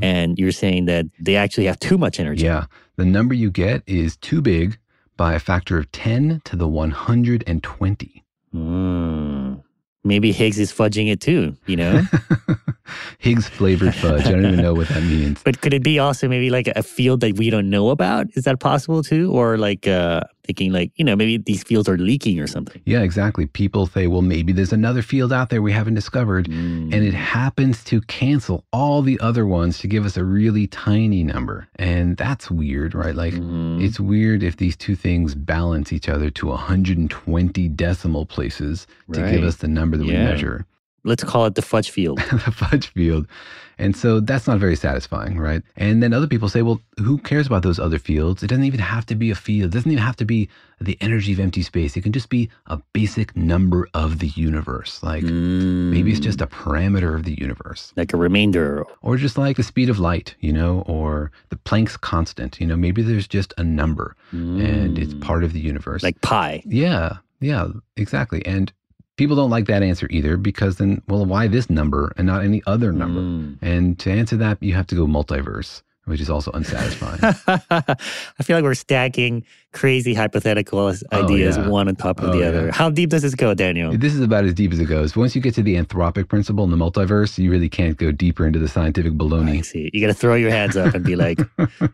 [0.03, 2.43] And you're saying that they actually have too much energy.
[2.45, 2.65] Yeah.
[2.97, 4.79] The number you get is too big
[5.17, 8.25] by a factor of 10 to the 120.
[8.53, 9.55] Hmm.
[10.03, 12.03] Maybe Higgs is fudging it too, you know?
[13.19, 14.27] Higgs flavored fudge.
[14.27, 15.43] I don't even know what that means.
[15.45, 18.27] but could it be also maybe like a field that we don't know about?
[18.35, 19.31] Is that possible too?
[19.31, 22.83] Or like uh, thinking like, you know, maybe these fields are leaking or something.
[22.85, 23.47] Yeah, exactly.
[23.47, 26.47] People say, well, maybe there's another field out there we haven't discovered.
[26.49, 26.93] Mm.
[26.93, 31.23] And it happens to cancel all the other ones to give us a really tiny
[31.23, 31.69] number.
[31.77, 33.15] And that's weird, right?
[33.15, 33.81] Like, Mm-hmm.
[33.81, 39.45] it's weird if these two things balance each other to 120 decimal places to give
[39.45, 40.67] us the number that we measure.
[41.05, 42.19] Let's call it the fudge field.
[42.31, 43.27] the fudge field.
[43.81, 45.63] And so that's not very satisfying, right?
[45.77, 48.43] And then other people say, well, who cares about those other fields?
[48.43, 49.73] It doesn't even have to be a field.
[49.73, 50.51] It doesn't even have to be
[50.83, 51.97] the energy of empty space.
[51.97, 55.03] It can just be a basic number of the universe.
[55.03, 57.95] Like maybe it's just a parameter of the universe.
[57.97, 58.85] Like a remainder.
[59.01, 62.61] Or just like the speed of light, you know, or the Planck's constant.
[62.61, 65.23] You know, maybe there's just a number and it's mm.
[65.23, 66.03] part of the universe.
[66.03, 66.63] Like pi.
[66.67, 68.45] Yeah, yeah, exactly.
[68.45, 68.73] And
[69.21, 72.63] people don't like that answer either because then, well, why this number and not any
[72.67, 73.21] other number?
[73.21, 73.53] Hmm.
[73.61, 77.21] And to answer that, you have to go multiverse, which is also unsatisfying.
[77.47, 81.69] I feel like we're stacking crazy hypothetical ideas yeah.
[81.69, 82.47] one on top of Oh, the yeah.
[82.47, 82.71] other.
[82.73, 83.97] How deep does this go, Daniel?
[83.97, 85.17] this is about as deep as it goes.
[85.17, 88.47] Once you get to the anthropic principle in the multiverse, you really can't go deeper
[88.47, 89.59] into the scientific baloney.
[89.59, 89.91] I see.
[89.93, 91.39] You got to throw your hands up and be like,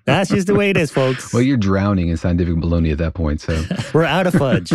[0.05, 1.33] that's just the way it is, folks.
[1.33, 3.41] Well, you're drowning in scientific baloney at that point.
[3.41, 3.62] So
[3.95, 4.72] We're out of fudge.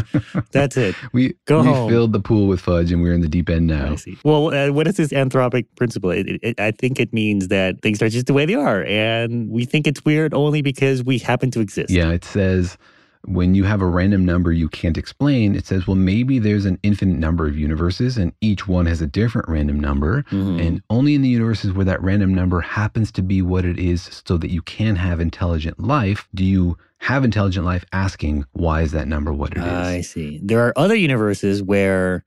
[0.52, 0.96] That's it.
[1.14, 1.90] we Go we home.
[1.90, 3.94] filled the pool with fudge and we're in the deep end now.
[3.94, 4.18] I see.
[4.24, 6.12] Well, uh, what is this anthropic principle?
[6.12, 8.84] It, it, I think it means that things are just the way they are.
[8.86, 11.90] And we think it's weird only because we happen to exist.
[11.90, 12.78] Yeah, it says
[13.26, 16.80] when you have a random number you can't explain, it says, well, maybe there's an
[16.84, 20.24] infinite number of universes and each one has a different random number.
[20.24, 20.60] Mm-hmm.
[20.60, 24.22] And only in the universes where that random number happens to be what it is
[24.26, 28.92] so that you can have intelligent life, do you have intelligent life asking, why is
[28.92, 29.64] that number what it is?
[29.64, 30.40] I see.
[30.44, 32.24] There are other universes where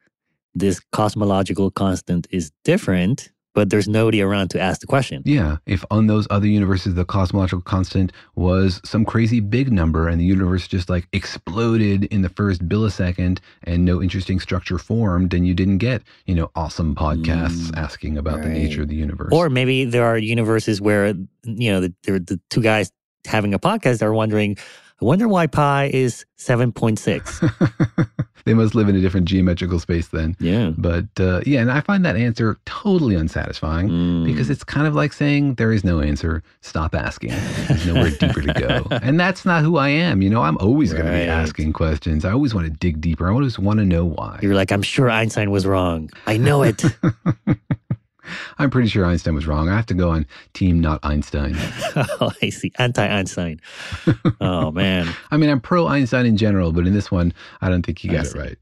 [0.54, 5.22] this cosmological constant is different, but there's nobody around to ask the question.
[5.24, 10.20] Yeah, if on those other universes the cosmological constant was some crazy big number and
[10.20, 15.44] the universe just like exploded in the first millisecond and no interesting structure formed, then
[15.44, 19.30] you didn't get, you know, awesome podcasts mm, asking about the nature of the universe.
[19.32, 22.90] Or maybe there are universes where, you know, the, the, the two guys
[23.24, 24.56] having a podcast are wondering,
[25.00, 28.18] I wonder why pi is 7.6.
[28.44, 30.36] they must live in a different geometrical space then.
[30.40, 30.70] Yeah.
[30.76, 34.24] But uh, yeah, and I find that answer totally unsatisfying Mm.
[34.24, 36.42] because it's kind of like saying there is no answer.
[36.60, 37.30] Stop asking.
[37.68, 38.86] There's nowhere deeper to go.
[39.02, 40.22] And that's not who I am.
[40.22, 42.24] You know, I'm always going to be asking questions.
[42.24, 43.26] I always want to dig deeper.
[43.28, 44.38] I always want to know why.
[44.42, 46.10] You're like, I'm sure Einstein was wrong.
[46.26, 46.82] I know it.
[48.58, 49.68] I'm pretty sure Einstein was wrong.
[49.68, 51.54] I have to go on team not Einstein.
[51.96, 52.72] oh, I see.
[52.78, 53.60] Anti Einstein.
[54.40, 55.08] Oh, man.
[55.30, 58.08] I mean, I'm pro Einstein in general, but in this one, I don't think he
[58.08, 58.58] got it right.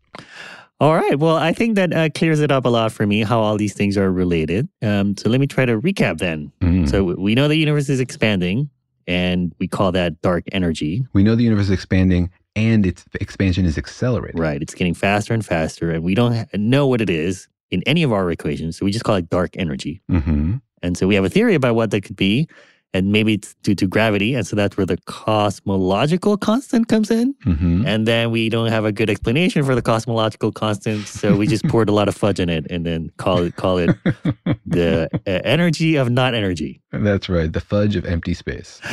[0.81, 1.19] All right.
[1.19, 3.75] Well, I think that uh, clears it up a lot for me how all these
[3.75, 4.69] things are related.
[4.83, 6.53] Um, so let me try to recap then.
[6.61, 6.89] Mm.
[6.89, 8.69] So we know the universe is expanding,
[9.07, 11.07] and we call that dark energy.
[11.13, 14.41] We know the universe is expanding and its expansion is accelerating.
[14.41, 14.61] Right.
[14.61, 18.13] It's getting faster and faster, and we don't know what it is in any of
[18.13, 18.77] our equations.
[18.77, 20.01] So we just call it dark energy.
[20.09, 22.47] hmm And so we have a theory about what that could be.
[22.95, 24.35] And maybe it's due to gravity.
[24.35, 27.35] And so that's where the cosmological constant comes in.
[27.43, 31.09] hmm And then we don't have a good explanation for the cosmological constant.
[31.09, 33.79] So we just poured a lot of fudge in it and then call it, call
[33.79, 33.97] it
[34.67, 36.83] the uh, energy of not energy.
[36.93, 37.51] That's right.
[37.51, 38.81] The fudge of empty space.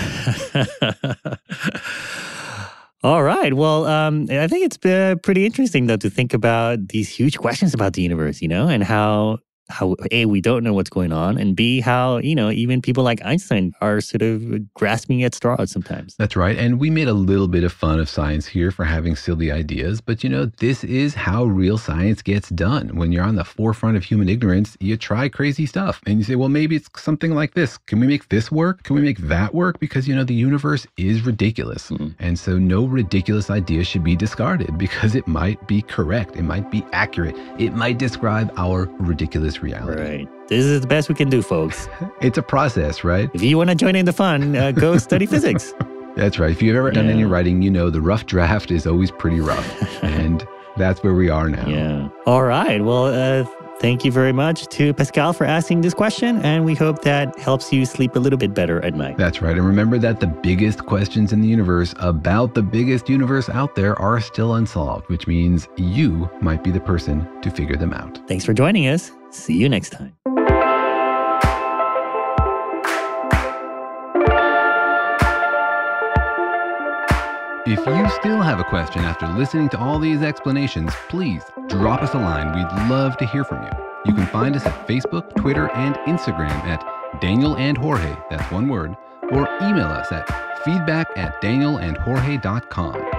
[3.01, 3.53] All right.
[3.53, 7.73] Well, um, I think it's uh, pretty interesting, though, to think about these huge questions
[7.73, 9.39] about the universe, you know, and how
[9.69, 13.03] how a we don't know what's going on, and b how you know even people
[13.03, 16.15] like Einstein are sort of grasping at straws sometimes.
[16.17, 16.57] That's right.
[16.57, 20.01] And we made a little bit of fun of science here for having silly ideas.
[20.01, 22.95] But you know, this is how real science gets done.
[22.95, 26.35] When you're on the forefront of human ignorance, you try crazy stuff and you say,
[26.35, 27.77] well, maybe it's something like this.
[27.77, 28.83] Can we make this work?
[28.83, 29.79] Can we make that work?
[29.79, 31.89] Because, you know, the universe is ridiculous.
[31.89, 32.09] Hmm.
[32.19, 36.35] And so no ridiculous idea should be discarded because it might be correct.
[36.35, 37.35] It might be accurate.
[37.57, 40.01] It might describe our ridiculous reality.
[40.01, 40.47] Right.
[40.47, 41.87] This is the best we can do, folks.
[42.21, 43.29] It's a process, right?
[43.33, 45.73] If you want to join in the fun, uh, go study physics.
[46.15, 46.51] That's right.
[46.51, 47.13] If you've ever done Yeah.
[47.13, 50.03] any writing, you know the rough draft is always pretty rough.
[50.03, 50.45] and
[50.77, 51.67] that's where we are now.
[51.67, 52.09] Yeah.
[52.25, 52.83] All right.
[52.83, 53.45] Well, uh,
[53.79, 56.41] thank you very much to Pascal for asking this question.
[56.43, 59.17] And we hope that helps you sleep a little bit better at night.
[59.17, 59.55] That's right.
[59.55, 63.97] And remember that the biggest questions in the universe about the biggest universe out there
[63.99, 68.19] are still unsolved, which means you might be the person to figure them out.
[68.27, 69.11] Thanks for joining us.
[69.31, 70.15] See you next time.
[77.71, 82.13] If you still have a question after listening to all these explanations, please drop us
[82.15, 82.55] a line.
[82.55, 83.69] We'd love to hear from you.
[84.05, 86.83] You can find us at Facebook, Twitter, and Instagram at
[87.21, 88.95] Daniel and Jorge, that's one word,
[89.31, 90.27] or email us at
[90.63, 93.18] feedback at danielandjorge.com.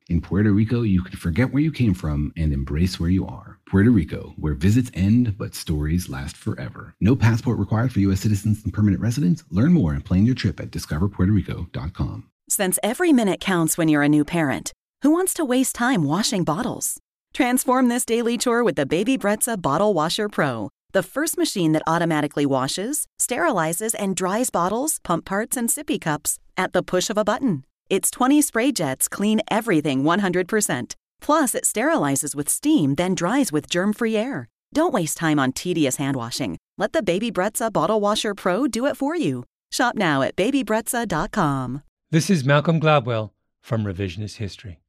[0.11, 3.59] In Puerto Rico, you can forget where you came from and embrace where you are.
[3.65, 6.93] Puerto Rico, where visits end but stories last forever.
[6.99, 8.19] No passport required for U.S.
[8.19, 9.45] citizens and permanent residents.
[9.49, 12.29] Learn more and plan your trip at discoverpuertorico.com.
[12.49, 16.43] Since every minute counts when you're a new parent, who wants to waste time washing
[16.43, 16.99] bottles?
[17.33, 21.83] Transform this daily chore with the Baby Brezza Bottle Washer Pro, the first machine that
[21.87, 27.17] automatically washes, sterilizes, and dries bottles, pump parts, and sippy cups at the push of
[27.17, 27.63] a button.
[27.91, 30.95] Its 20 spray jets clean everything 100%.
[31.19, 34.47] Plus, it sterilizes with steam, then dries with germ free air.
[34.71, 36.57] Don't waste time on tedious hand washing.
[36.77, 39.43] Let the Baby Brezza Bottle Washer Pro do it for you.
[39.73, 41.83] Shop now at babybrezza.com.
[42.11, 44.79] This is Malcolm Gladwell from Revisionist History.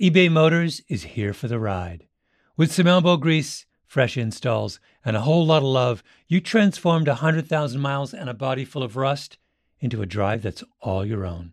[0.00, 2.08] eBay Motors is here for the ride.
[2.56, 7.80] With some elbow grease, fresh installs, and a whole lot of love, you transformed 100,000
[7.80, 9.38] miles and a body full of rust
[9.78, 11.52] into a drive that's all your own.